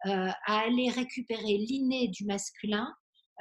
Euh, 0.07 0.31
à 0.47 0.59
aller 0.63 0.91
récupérer 0.91 1.59
l'inné 1.59 2.09
du 2.09 2.25
masculin 2.25 2.93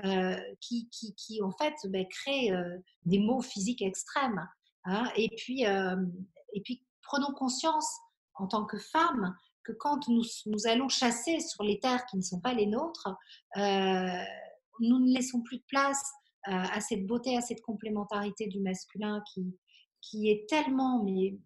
euh, 0.05 0.39
qui, 0.59 0.87
qui, 0.89 1.15
qui, 1.15 1.41
en 1.41 1.49
fait 1.49 1.73
ben, 1.85 2.05
crée 2.07 2.51
euh, 2.51 2.77
des 3.05 3.17
maux 3.17 3.41
physiques 3.41 3.81
extrêmes. 3.81 4.47
Hein. 4.85 5.11
et, 5.15 5.29
puis, 5.37 5.61
et 5.61 6.61
puis 6.63 6.83
prenons 7.03 7.33
conscience 7.33 7.87
en 8.35 8.47
tant 8.47 8.65
que 8.65 8.77
femmes 8.77 9.35
que 9.63 9.71
quand 9.71 10.07
nous, 10.07 10.23
nous, 10.47 10.67
allons 10.67 10.89
chasser 10.89 11.39
sur 11.39 11.63
les 11.63 11.79
terres 11.79 12.05
qui 12.07 12.17
ne 12.17 12.21
sont 12.23 12.39
pas 12.39 12.53
les 12.53 12.65
nôtres, 12.65 13.09
nous 13.55 14.99
ne 14.99 15.13
laissons 15.13 15.41
plus 15.41 15.57
de 15.57 15.65
place 15.67 16.01
à 16.45 16.81
cette 16.81 17.05
beauté, 17.05 17.37
à 17.37 17.41
cette 17.41 17.61
complémentarité 17.61 18.47
du 18.47 18.59
masculin 18.59 19.23
qui, 19.33 19.55
qui 20.01 20.29
est 20.29 20.49
tellement 20.49 21.03
mais 21.03 21.37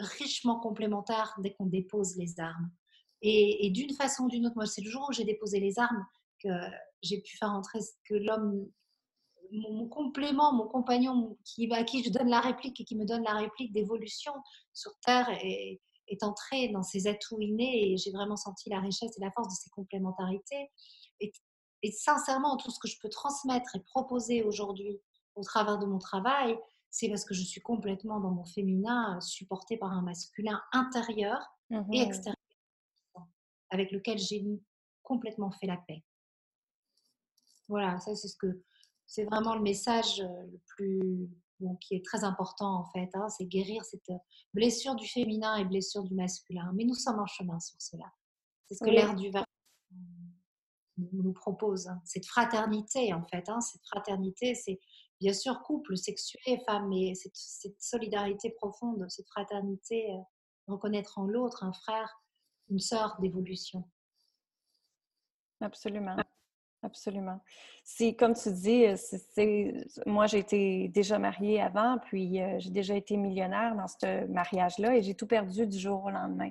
richement 0.00 0.58
complémentaire 0.58 1.34
dès 1.38 1.52
qu'on 1.52 1.66
dépose 1.66 2.16
les 2.16 2.40
armes. 2.40 2.70
Et, 3.22 3.70
d'une 3.70 3.94
façon 3.94 4.24
ou 4.24 4.28
d'une 4.28 4.46
autre, 4.46 4.56
moi, 4.56 4.66
c'est 4.66 4.82
le 4.82 4.90
jour 4.90 5.06
où 5.08 5.12
j'ai 5.12 5.24
déposé 5.24 5.58
les 5.58 5.78
armes 5.78 6.04
que 6.42 6.50
j'ai 7.02 7.20
pu 7.20 7.36
faire 7.36 7.50
entrer 7.50 7.78
que 8.08 8.14
l'homme, 8.14 8.68
mon, 9.50 9.88
complément, 9.88 10.52
mon 10.52 10.66
compagnon, 10.68 11.38
qui, 11.44 11.72
à 11.72 11.84
qui 11.84 12.04
je 12.04 12.10
donne 12.10 12.28
la 12.28 12.40
réplique 12.40 12.80
et 12.80 12.84
qui 12.84 12.96
me 12.96 13.06
donne 13.06 13.22
la 13.22 13.34
réplique 13.34 13.72
d'évolution 13.72 14.32
sur 14.74 14.92
Terre, 15.04 15.28
est, 15.42 15.80
est 16.08 16.22
entré 16.22 16.68
dans 16.68 16.82
ses 16.82 17.06
atouts 17.06 17.40
innés 17.40 17.92
et 17.92 17.96
j'ai 17.96 18.10
vraiment 18.10 18.36
senti 18.36 18.68
la 18.68 18.80
richesse 18.80 19.16
et 19.16 19.20
la 19.20 19.30
force 19.30 19.48
de 19.48 19.54
ses 19.54 19.70
complémentarités. 19.70 20.70
Et, 21.20 21.32
et 21.82 21.92
sincèrement, 21.92 22.56
tout 22.56 22.70
ce 22.70 22.78
que 22.78 22.88
je 22.88 22.96
peux 23.00 23.08
transmettre 23.08 23.76
et 23.76 23.80
proposer 23.80 24.42
aujourd'hui 24.42 25.00
au 25.34 25.42
travers 25.42 25.78
de 25.78 25.86
mon 25.86 25.98
travail, 25.98 26.58
c'est 26.90 27.08
parce 27.08 27.24
que 27.24 27.34
je 27.34 27.42
suis 27.42 27.60
complètement 27.60 28.20
dans 28.20 28.30
mon 28.30 28.44
féminin, 28.44 29.20
supporté 29.20 29.76
par 29.76 29.92
un 29.92 30.02
masculin 30.02 30.62
intérieur 30.72 31.40
et 31.70 31.76
mmh 31.76 31.92
extérieur 31.92 32.36
avec 33.70 33.90
lequel 33.92 34.18
j'ai 34.18 34.44
complètement 35.02 35.50
fait 35.50 35.66
la 35.66 35.76
paix. 35.76 36.02
Voilà, 37.68 37.98
ça 37.98 38.14
c'est 38.14 38.28
ce 38.28 38.36
que 38.36 38.62
c'est 39.06 39.24
vraiment 39.24 39.54
le 39.54 39.62
message 39.62 40.20
euh, 40.20 40.46
le 40.50 40.60
plus 40.66 41.28
qui 41.80 41.94
est 41.94 42.04
très 42.04 42.24
important 42.24 42.80
en 42.80 42.84
fait, 42.86 43.10
hein, 43.14 43.28
c'est 43.28 43.46
guérir 43.46 43.84
cette 43.84 44.10
blessure 44.52 44.94
du 44.94 45.06
féminin 45.06 45.56
et 45.56 45.64
blessure 45.64 46.02
du 46.02 46.14
masculin. 46.14 46.70
Mais 46.74 46.84
nous 46.84 46.94
sommes 46.94 47.20
en 47.20 47.26
chemin 47.26 47.58
sur 47.60 47.80
cela. 47.80 48.12
C'est 48.68 48.74
ce 48.74 48.84
que 48.84 48.90
l'air 48.90 49.14
du 49.14 49.30
vin 49.30 49.44
nous 50.96 51.32
propose, 51.32 51.88
hein. 51.88 52.00
cette 52.04 52.26
fraternité 52.26 53.12
en 53.12 53.24
fait. 53.26 53.48
Hein. 53.48 53.60
cette 53.60 53.84
fraternité, 53.86 54.54
c'est 54.54 54.78
bien 55.20 55.32
sûr 55.32 55.60
couple, 55.62 55.96
sexué, 55.96 56.38
femme, 56.66 56.88
mais 56.88 57.14
cette, 57.14 57.36
cette 57.36 57.80
solidarité 57.80 58.50
profonde, 58.50 59.04
cette 59.08 59.28
fraternité, 59.28 60.12
euh, 60.12 60.18
reconnaître 60.68 61.18
en 61.18 61.24
l'autre 61.24 61.64
un 61.64 61.72
frère 61.72 62.20
une 62.70 62.78
sorte 62.78 63.20
d'évolution. 63.20 63.88
Absolument. 65.60 66.16
Absolument. 66.82 67.40
C'est 67.82 68.14
comme 68.14 68.34
tu 68.34 68.52
dis, 68.52 68.84
euh, 68.84 69.72
moi 70.04 70.26
j'ai 70.26 70.38
été 70.38 70.88
déjà 70.88 71.18
mariée 71.18 71.62
avant, 71.62 71.96
puis 71.98 72.42
euh, 72.42 72.58
j'ai 72.58 72.68
déjà 72.68 72.94
été 72.94 73.16
millionnaire 73.16 73.74
dans 73.74 73.88
ce 73.88 74.26
mariage-là 74.26 74.94
et 74.94 75.02
j'ai 75.02 75.14
tout 75.14 75.26
perdu 75.26 75.66
du 75.66 75.78
jour 75.78 76.04
au 76.04 76.10
lendemain 76.10 76.50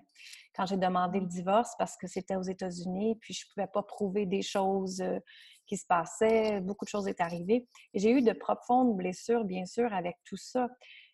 quand 0.55 0.65
j'ai 0.65 0.77
demandé 0.77 1.19
le 1.19 1.27
divorce 1.27 1.73
parce 1.77 1.97
que 1.97 2.07
c'était 2.07 2.35
aux 2.35 2.43
États-Unis, 2.43 3.15
puis 3.21 3.33
je 3.33 3.45
ne 3.45 3.53
pouvais 3.53 3.71
pas 3.71 3.83
prouver 3.83 4.25
des 4.25 4.41
choses 4.41 5.01
euh, 5.01 5.19
qui 5.67 5.77
se 5.77 5.85
passaient, 5.85 6.61
beaucoup 6.61 6.85
de 6.85 6.89
choses 6.89 7.07
étaient 7.07 7.23
arrivées. 7.23 7.67
J'ai 7.93 8.11
eu 8.11 8.21
de 8.21 8.33
profondes 8.33 8.95
blessures, 8.97 9.45
bien 9.45 9.65
sûr, 9.65 9.93
avec 9.93 10.17
tout 10.25 10.37
ça. 10.37 10.67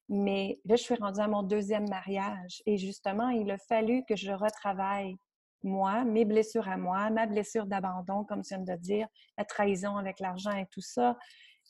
Mais 0.09 0.59
là, 0.65 0.75
je 0.75 0.81
suis 0.81 0.95
rendue 0.95 1.19
à 1.19 1.27
mon 1.27 1.43
deuxième 1.43 1.87
mariage 1.87 2.63
et 2.65 2.77
justement, 2.77 3.29
il 3.29 3.49
a 3.51 3.57
fallu 3.57 4.03
que 4.05 4.15
je 4.15 4.31
retravaille 4.31 5.15
moi, 5.63 6.03
mes 6.03 6.25
blessures 6.25 6.67
à 6.67 6.77
moi, 6.77 7.09
ma 7.09 7.25
blessure 7.25 7.65
d'abandon, 7.65 8.23
comme 8.23 8.41
tu 8.41 8.55
viens 8.55 8.63
de 8.63 8.75
dire, 8.79 9.07
la 9.37 9.45
trahison 9.45 9.97
avec 9.97 10.19
l'argent 10.19 10.55
et 10.55 10.65
tout 10.71 10.81
ça. 10.81 11.17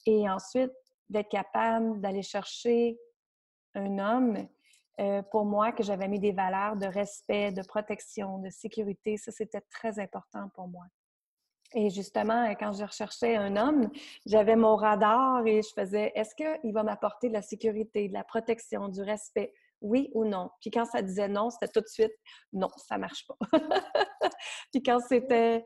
Et 0.05 0.29
ensuite, 0.29 0.71
d'être 1.09 1.29
capable 1.29 1.99
d'aller 1.99 2.21
chercher 2.21 2.97
un 3.75 3.97
homme 3.97 4.47
euh, 4.99 5.21
pour 5.31 5.45
moi, 5.45 5.71
que 5.71 5.83
j'avais 5.83 6.07
mis 6.07 6.19
des 6.19 6.33
valeurs 6.33 6.75
de 6.75 6.85
respect, 6.85 7.51
de 7.51 7.61
protection, 7.63 8.39
de 8.39 8.49
sécurité. 8.49 9.17
Ça, 9.17 9.31
c'était 9.31 9.61
très 9.71 9.97
important 9.99 10.49
pour 10.53 10.67
moi. 10.67 10.83
Et 11.75 11.89
justement, 11.89 12.49
quand 12.59 12.73
je 12.73 12.83
recherchais 12.83 13.35
un 13.35 13.55
homme, 13.55 13.89
j'avais 14.25 14.55
mon 14.55 14.75
radar 14.75 15.45
et 15.45 15.61
je 15.61 15.69
faisais 15.75 16.11
est-ce 16.15 16.33
qu'il 16.33 16.73
va 16.73 16.83
m'apporter 16.83 17.27
de 17.27 17.33
la 17.33 17.43
sécurité, 17.43 18.07
de 18.07 18.13
la 18.13 18.23
protection, 18.23 18.87
du 18.87 19.01
respect? 19.01 19.53
Oui 19.81 20.09
ou 20.13 20.25
non? 20.25 20.49
Puis 20.61 20.71
quand 20.71 20.85
ça 20.85 21.01
disait 21.01 21.29
non, 21.29 21.49
c'était 21.51 21.71
tout 21.71 21.81
de 21.81 21.87
suite 21.87 22.11
non, 22.53 22.69
ça 22.75 22.97
marche 22.97 23.25
pas. 23.27 23.37
Puis 24.71 24.81
quand 24.81 24.99
c'était 24.99 25.63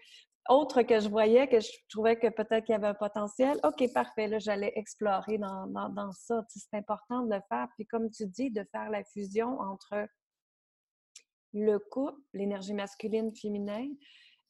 autre 0.50 0.82
que 0.82 1.00
je 1.00 1.08
voyais, 1.08 1.48
que 1.48 1.60
je 1.60 1.70
trouvais 1.90 2.18
que 2.18 2.28
peut-être 2.28 2.66
qu'il 2.66 2.74
y 2.74 2.76
avait 2.76 2.88
un 2.88 2.94
potentiel, 2.94 3.58
OK, 3.64 3.92
parfait, 3.94 4.28
là, 4.28 4.40
j'allais 4.40 4.74
explorer 4.76 5.38
dans, 5.38 6.12
ça. 6.12 6.44
c'est 6.50 6.78
important 6.78 7.22
de 7.22 7.34
le 7.34 7.42
faire. 7.48 7.68
Puis 7.76 7.86
comme 7.88 8.10
tu 8.10 8.26
dis, 8.28 8.52
de 8.52 8.66
faire 8.72 8.90
la 8.90 9.04
fusion 9.06 9.60
entre 9.60 10.06
le 11.54 11.78
couple, 11.80 12.20
l'énergie 12.34 12.74
masculine, 12.74 13.34
féminin, 13.36 13.88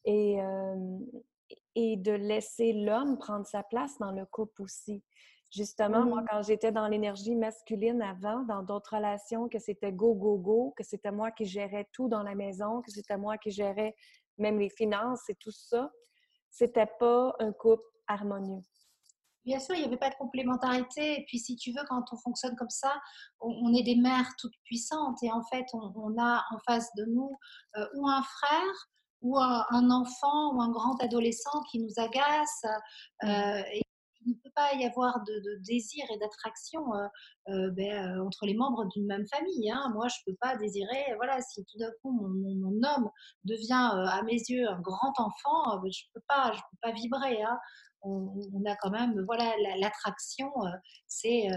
et, 0.06 0.42
euh, 0.42 0.76
et 1.76 1.98
de 1.98 2.12
laisser 2.12 2.74
l'homme 2.74 3.18
prendre 3.18 3.46
sa 3.46 3.64
place 3.64 3.98
dans 4.00 4.12
le 4.12 4.26
couple 4.26 4.62
aussi. 4.62 5.04
Justement, 5.52 6.04
moi, 6.04 6.22
mmh. 6.22 6.26
quand 6.32 6.42
j'étais 6.42 6.72
dans 6.72 6.88
l'énergie 6.88 7.36
masculine 7.36 8.02
avant, 8.02 8.42
dans 8.44 8.64
d'autres 8.64 8.96
relations, 8.96 9.48
que 9.50 9.60
c'était 9.60 9.92
go, 9.92 10.16
go, 10.16 10.38
go, 10.38 10.74
que 10.76 10.84
c'était 10.84 11.12
moi 11.12 11.32
qui 11.32 11.46
gérais 11.46 11.88
tout 11.94 12.10
dans 12.10 12.24
la 12.24 12.34
maison, 12.34 12.82
que 12.82 12.90
c'était 12.90 13.18
moi 13.18 13.38
qui 13.38 13.52
gérais 13.52 13.96
même 14.40 14.60
les 14.60 14.70
finances 14.70 15.30
et 15.30 15.36
tout 15.36 15.52
ça, 15.52 15.92
c'était 16.50 16.90
pas 17.00 17.36
un 17.40 17.52
couple 17.52 17.84
harmonieux. 18.08 18.62
Bien 19.46 19.60
sûr, 19.60 19.76
il 19.76 19.80
n'y 19.80 19.86
avait 19.86 19.98
pas 19.98 20.10
de 20.10 20.16
complémentarité. 20.16 21.20
Et 21.20 21.26
puis, 21.26 21.38
si 21.38 21.56
tu 21.56 21.72
veux, 21.72 21.84
quand 21.90 22.04
on 22.12 22.18
fonctionne 22.18 22.56
comme 22.56 22.70
ça, 22.70 22.94
on, 23.42 23.74
est 23.74 23.84
des 23.84 23.96
mères 23.96 24.30
toutes 24.40 24.56
puissantes. 24.64 25.22
Et 25.22 25.32
en 25.32 25.44
fait, 25.44 25.66
on, 25.74 26.18
a 26.18 26.44
en 26.52 26.60
face 26.66 26.90
de 26.96 27.06
nous 27.06 27.38
euh, 27.76 27.86
ou 27.96 28.08
un 28.08 28.24
frère, 28.24 28.90
ou 29.24 29.40
un, 29.40 29.90
enfant, 29.90 30.54
ou 30.54 30.62
un 30.62 30.70
grand 30.70 31.02
adolescent 31.02 31.62
qui 31.72 31.80
nous 31.80 31.94
agace. 31.98 32.66
Euh, 33.24 33.62
il 34.26 34.32
ne 34.32 34.36
peut 34.36 34.52
pas 34.56 34.74
y 34.76 34.86
avoir 34.86 35.22
de, 35.24 35.62
désir 35.66 36.06
et 36.14 36.18
d'attraction 36.18 36.82
euh, 36.94 37.08
euh, 37.50 37.72
ben, 37.72 38.22
entre 38.22 38.46
les 38.46 38.54
membres 38.54 38.86
d'une 38.90 39.06
même 39.06 39.26
famille. 39.28 39.70
Hein. 39.72 39.92
Moi, 39.94 40.08
je 40.08 40.16
ne 40.20 40.32
peux 40.32 40.38
pas 40.40 40.56
désirer, 40.58 41.14
voilà, 41.16 41.42
si 41.42 41.64
tout 41.66 41.78
d'un 41.78 41.92
coup 42.02 42.12
mon, 42.12 42.84
homme 42.84 43.10
devient 43.44 43.92
à 43.92 44.22
mes 44.24 44.40
yeux 44.50 44.68
un 44.70 44.80
grand 44.80 45.14
enfant, 45.18 45.80
ben, 45.82 45.92
je 45.92 46.04
ne 46.06 46.14
peux, 46.14 46.24
pas, 46.28 46.52
je 46.54 46.60
peux 46.72 46.78
pas 46.82 46.92
vibrer. 46.92 47.42
Hein. 47.42 47.58
On, 48.02 48.64
a 48.66 48.76
quand 48.82 48.92
même, 48.92 49.24
voilà, 49.26 49.54
l'attraction, 49.80 50.52
c'est 51.08 51.48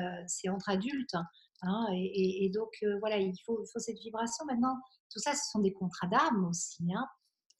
entre 0.48 0.68
adultes. 0.68 1.16
Hein, 1.62 1.86
et, 1.92 2.48
donc, 2.54 2.70
voilà, 3.00 3.18
il 3.18 3.34
faut 3.44 3.64
cette 3.64 3.98
vibration. 3.98 4.44
Maintenant, 4.46 4.76
tout 5.10 5.18
ça, 5.18 5.34
ce 5.34 5.50
sont 5.50 5.58
des 5.58 5.72
contrats 5.72 6.06
d'âme 6.06 6.46
aussi. 6.48 6.84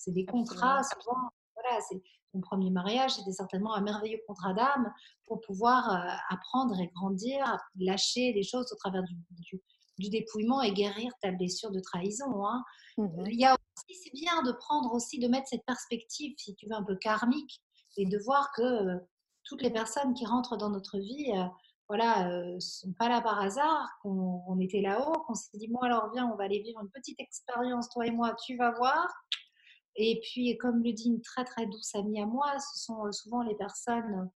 C'est 0.07 0.13
des 0.13 0.25
contrats, 0.25 0.85
souvent, 0.85 1.19
voilà, 1.57 1.81
c'est 1.89 2.01
mon 2.33 2.41
premier 2.41 2.71
mariage, 2.71 3.15
c'était 3.15 3.33
certainement 3.33 3.75
un 3.75 3.81
merveilleux 3.81 4.21
contrat 4.27 4.55
d'âme 4.55 4.93
pour 5.25 5.41
pouvoir 5.41 5.91
euh, 5.91 6.17
apprendre 6.29 6.79
et 6.79 6.87
grandir, 6.95 7.45
lâcher 7.77 8.33
les 8.33 8.45
choses 8.45 8.71
au 8.73 8.77
travers 8.77 9.03
du, 9.03 9.17
du, 9.99 10.11
dépouillement 10.11 10.63
et 10.63 10.73
guérir 10.73 11.11
ta 11.23 11.33
blessure 11.33 11.73
de 11.73 11.81
trahison. 11.81 12.47
Hein. 12.47 12.63
Mmh 12.99 13.25
Il 13.27 13.41
y 13.41 13.45
a 13.45 13.55
aussi, 13.55 14.01
c'est 14.05 14.13
bien 14.13 14.43
de 14.43 14.53
prendre 14.53 14.93
aussi, 14.93 15.19
de 15.19 15.27
mettre 15.27 15.49
cette 15.49 15.65
perspective, 15.65 16.35
si 16.37 16.55
tu 16.55 16.67
veux, 16.69 16.77
un 16.77 16.85
peu 16.85 16.95
karmique 16.95 17.61
et 17.97 18.07
de 18.07 18.19
voir 18.19 18.53
que 18.55 18.63
euh, 18.63 18.99
toutes 19.43 19.63
les 19.63 19.71
personnes 19.71 20.15
qui 20.15 20.25
rentrent 20.25 20.57
dans 20.57 20.71
notre 20.71 20.99
vie, 20.99 21.33
euh, 21.35 21.45
voilà, 21.89 22.29
sont 22.59 22.93
pas 22.99 23.09
là 23.09 23.21
par 23.21 23.41
hasard, 23.41 23.89
qu'on 24.03 24.59
était 24.59 24.81
là-haut, 24.81 25.21
qu'on 25.25 25.35
s'est 25.35 25.57
dit, 25.57 25.69
bon 25.69 25.79
alors 25.79 26.11
viens, 26.13 26.29
on 26.33 26.37
va 26.37 26.45
aller 26.45 26.61
vivre 26.61 26.81
une 26.81 26.91
petite 26.91 27.21
expérience, 27.21 27.89
toi 27.91 28.07
et 28.07 28.11
moi, 28.11 28.35
tu 28.45 28.57
vas 28.57 28.73
voir. 28.73 29.07
Et 29.97 30.21
puis, 30.21 30.57
comme 30.59 30.83
le 30.83 30.93
dit 30.93 31.09
une 31.09 31.23
très 31.23 31.45
très 31.45 31.67
douce 31.67 31.95
amie 31.95 32.21
à 32.21 32.27
moi, 32.27 32.59
ce 32.59 32.85
sont 32.85 33.07
euh, 33.07 33.13
souvent 33.13 33.43
les 33.43 33.55
personnes 33.55 34.31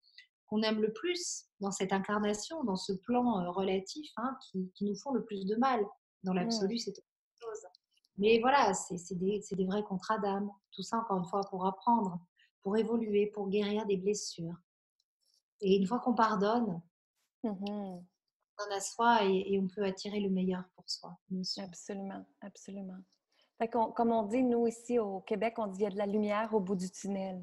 qu'on 0.45 0.61
aime 0.61 0.81
le 0.81 0.93
plus 0.93 1.45
dans 1.59 1.71
cette 1.71 1.91
incarnation, 1.91 2.63
dans 2.63 2.75
ce 2.75 2.93
plan 2.93 3.41
euh, 3.41 3.49
relatif, 3.49 4.09
hein, 4.17 4.37
qui, 4.51 4.71
nous 4.81 4.95
font 4.95 5.11
le 5.11 5.25
plus 5.25 5.45
de 5.45 5.55
mal. 5.55 5.85
Dans 6.23 6.33
l'absolu, 6.33 6.77
c'est 6.77 6.91
autre 6.91 7.07
chose. 7.41 7.65
Mais 8.17 8.39
voilà, 8.39 8.73
c'est 8.73 9.15
des, 9.15 9.43
des, 9.51 9.65
vrais 9.65 9.83
contrats 9.83 10.19
d'âme. 10.19 10.49
Tout 10.71 10.83
ça, 10.83 10.97
encore 10.97 11.17
une 11.17 11.25
fois, 11.25 11.41
pour 11.49 11.65
apprendre, 11.65 12.19
pour 12.61 12.77
évoluer, 12.77 13.27
pour 13.27 13.49
guérir 13.49 13.85
des 13.85 13.97
blessures. 13.97 14.55
Et 15.61 15.75
une 15.75 15.87
fois 15.87 15.99
qu'on 15.99 16.15
pardonne, 16.15 16.81
mmh 17.43 17.99
on 18.59 18.73
en 18.73 18.75
a 18.75 18.79
soi 18.79 19.23
et, 19.23 19.53
et, 19.53 19.59
on 19.59 19.67
peut 19.67 19.83
attirer 19.83 20.19
le 20.19 20.31
meilleur 20.31 20.63
pour 20.75 20.89
soi. 20.89 21.15
Absolument, 21.59 22.25
absolument 22.41 22.97
comme 23.71 24.11
on 24.11 24.23
dit, 24.23 24.43
nous, 24.43 24.67
ici 24.67 24.99
au 24.99 25.21
Québec, 25.21 25.55
on 25.57 25.67
dit 25.67 25.79
qu'il 25.79 25.83
y 25.83 25.87
a 25.87 25.91
de 25.91 25.97
la 25.97 26.05
lumière 26.05 26.53
au 26.53 26.59
bout 26.59 26.75
du 26.75 26.89
tunnel. 26.89 27.41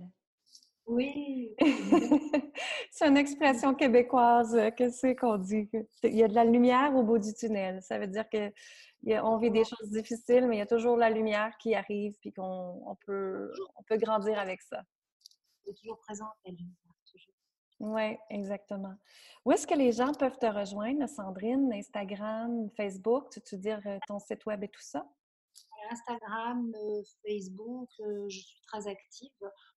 Oui. 0.86 1.54
c'est 2.90 3.08
une 3.08 3.16
expression 3.16 3.74
québécoise. 3.74 4.56
Qu'est-ce 4.76 5.14
qu'on 5.14 5.38
dit? 5.38 5.68
Il 6.02 6.14
y 6.14 6.22
a 6.22 6.28
de 6.28 6.34
la 6.34 6.44
lumière 6.44 6.94
au 6.94 7.02
bout 7.02 7.18
du 7.18 7.32
tunnel. 7.34 7.82
Ça 7.82 7.98
veut 7.98 8.06
dire 8.06 8.26
qu'on 8.28 9.38
vit 9.38 9.50
des 9.50 9.64
choses 9.64 9.90
difficiles, 9.90 10.46
mais 10.46 10.56
il 10.56 10.58
y 10.58 10.62
a 10.62 10.66
toujours 10.66 10.96
la 10.96 11.10
lumière 11.10 11.56
qui 11.58 11.74
arrive 11.74 12.14
puis 12.20 12.32
qu'on 12.32 12.96
peut, 13.06 13.50
on 13.76 13.82
peut 13.82 13.96
grandir 13.96 14.38
avec 14.38 14.60
ça. 14.62 14.82
C'est 15.64 15.74
toujours 15.74 15.98
présent, 15.98 16.28
la 16.44 16.52
lumière. 16.52 16.76
Oui, 17.80 18.16
exactement. 18.30 18.94
Où 19.44 19.52
est-ce 19.52 19.66
que 19.66 19.74
les 19.74 19.92
gens 19.92 20.12
peuvent 20.14 20.38
te 20.38 20.46
rejoindre, 20.46 21.06
Sandrine? 21.08 21.72
Instagram, 21.72 22.70
Facebook? 22.76 23.28
Tu 23.30 23.56
veux 23.56 23.60
dire 23.60 23.80
euh, 23.86 23.98
ton 24.06 24.18
site 24.18 24.46
web 24.46 24.62
et 24.62 24.68
tout 24.68 24.80
ça? 24.80 25.06
Instagram, 25.90 26.72
euh, 26.74 27.02
Facebook, 27.26 27.88
euh, 28.00 28.26
je 28.28 28.38
suis 28.38 28.60
très 28.66 28.86
active. 28.86 29.30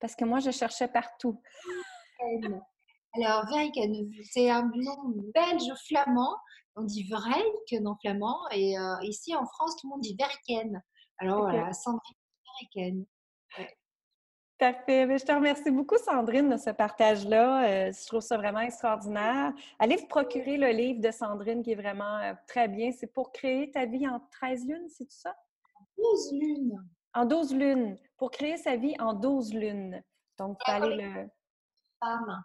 parce 0.00 0.14
que 0.14 0.24
moi, 0.24 0.40
je 0.40 0.50
cherchais 0.50 0.88
partout. 0.88 1.40
Alors, 3.14 3.46
Verriken, 3.48 4.10
c'est 4.30 4.50
un 4.50 4.62
nom 4.62 5.14
belge 5.34 5.72
flamand. 5.86 6.36
On 6.76 6.82
dit 6.82 7.04
Verriken 7.04 7.86
en 7.86 7.96
flamand. 8.00 8.48
Et 8.52 8.78
euh, 8.78 8.96
ici, 9.02 9.34
en 9.34 9.46
France, 9.46 9.76
tout 9.80 9.88
le 9.88 9.90
monde 9.90 10.00
dit 10.02 10.16
Verriken. 10.18 10.82
Alors 11.18 11.40
voilà, 11.40 11.72
Sandrine 11.72 12.16
Verriken. 12.44 13.06
Parfait. 14.58 15.06
Ben, 15.06 15.18
je 15.18 15.24
te 15.24 15.32
remercie 15.32 15.70
beaucoup, 15.70 15.98
Sandrine, 15.98 16.48
de 16.48 16.56
ce 16.56 16.70
partage-là. 16.70 17.68
Euh, 17.68 17.92
je 17.92 18.06
trouve 18.06 18.20
ça 18.20 18.38
vraiment 18.38 18.60
extraordinaire. 18.60 19.52
Allez 19.78 19.96
vous 19.96 20.06
procurer 20.06 20.56
le 20.56 20.68
livre 20.68 21.00
de 21.00 21.10
Sandrine 21.10 21.62
qui 21.62 21.72
est 21.72 21.76
vraiment 21.76 22.18
euh, 22.18 22.32
très 22.46 22.66
bien. 22.66 22.90
C'est 22.90 23.12
pour 23.12 23.32
créer 23.32 23.70
ta 23.70 23.84
vie 23.84 24.08
en 24.08 24.20
13 24.30 24.66
lunes, 24.66 24.88
c'est 24.88 25.04
tout 25.04 25.16
ça? 25.16 25.36
12 25.98 26.32
lunes. 26.32 26.88
En 27.12 27.26
12 27.26 27.54
lunes, 27.54 27.98
pour 28.16 28.30
créer 28.30 28.56
sa 28.56 28.76
vie 28.76 28.94
en 28.98 29.14
12 29.14 29.54
lunes. 29.54 30.02
Donc, 30.38 30.58
vous 30.66 30.72
allez 30.72 30.96
le... 30.96 31.28
femme 32.00 32.42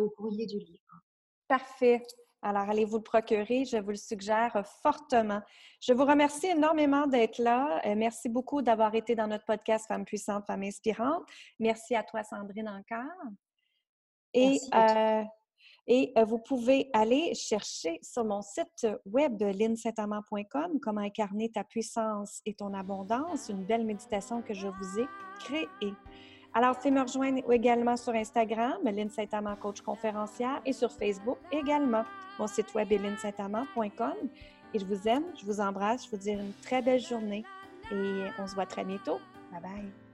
au 0.00 0.10
courrier 0.10 0.46
du 0.46 0.58
livre. 0.58 1.02
Parfait. 1.46 2.02
Alors, 2.40 2.68
allez 2.68 2.84
vous 2.84 2.98
le 2.98 3.02
procurer, 3.02 3.64
je 3.64 3.78
vous 3.78 3.90
le 3.90 3.96
suggère 3.96 4.62
fortement. 4.82 5.42
Je 5.80 5.92
vous 5.92 6.04
remercie 6.04 6.46
énormément 6.46 7.06
d'être 7.08 7.38
là. 7.38 7.80
Euh, 7.84 7.96
merci 7.96 8.28
beaucoup 8.28 8.62
d'avoir 8.62 8.94
été 8.94 9.16
dans 9.16 9.26
notre 9.26 9.44
podcast 9.44 9.86
Femmes 9.88 10.04
puissantes, 10.04 10.46
Femmes 10.46 10.62
inspirantes. 10.62 11.24
Merci 11.58 11.96
à 11.96 12.04
toi, 12.04 12.22
Sandrine, 12.22 12.68
encore. 12.68 13.32
Et, 14.34 14.60
euh, 14.72 15.24
et 15.88 16.12
euh, 16.18 16.24
vous 16.24 16.38
pouvez 16.38 16.90
aller 16.92 17.34
chercher 17.34 17.98
sur 18.02 18.24
mon 18.24 18.42
site 18.42 18.86
web 19.06 19.40
linsaintamant.com 19.40 20.78
comment 20.80 21.00
incarner 21.00 21.50
ta 21.50 21.64
puissance 21.64 22.42
et 22.44 22.54
ton 22.54 22.74
abondance, 22.74 23.48
une 23.48 23.64
belle 23.64 23.84
méditation 23.84 24.42
que 24.42 24.52
je 24.52 24.68
vous 24.68 25.00
ai 25.00 25.06
créée. 25.40 25.68
Alors, 26.54 26.76
fais 26.76 26.90
me 26.90 27.00
rejoindre 27.00 27.50
également 27.50 27.96
sur 27.96 28.14
Instagram, 28.14 28.78
Lynn 28.84 29.10
coach 29.60 29.80
conférencière, 29.80 30.60
et 30.64 30.72
sur 30.72 30.92
Facebook 30.92 31.38
également. 31.52 32.04
Mon 32.38 32.46
site 32.46 32.74
web 32.74 32.92
est 32.92 32.98
linsaintamant.com. 32.98 34.14
Et 34.74 34.78
je 34.78 34.84
vous 34.84 35.08
aime, 35.08 35.24
je 35.40 35.46
vous 35.46 35.60
embrasse, 35.60 36.04
je 36.04 36.10
vous 36.10 36.16
dis 36.18 36.30
une 36.30 36.52
très 36.62 36.82
belle 36.82 37.00
journée 37.00 37.44
et 37.90 38.24
on 38.38 38.46
se 38.46 38.54
voit 38.54 38.66
très 38.66 38.84
bientôt. 38.84 39.18
Bye 39.50 39.62
bye. 39.62 40.07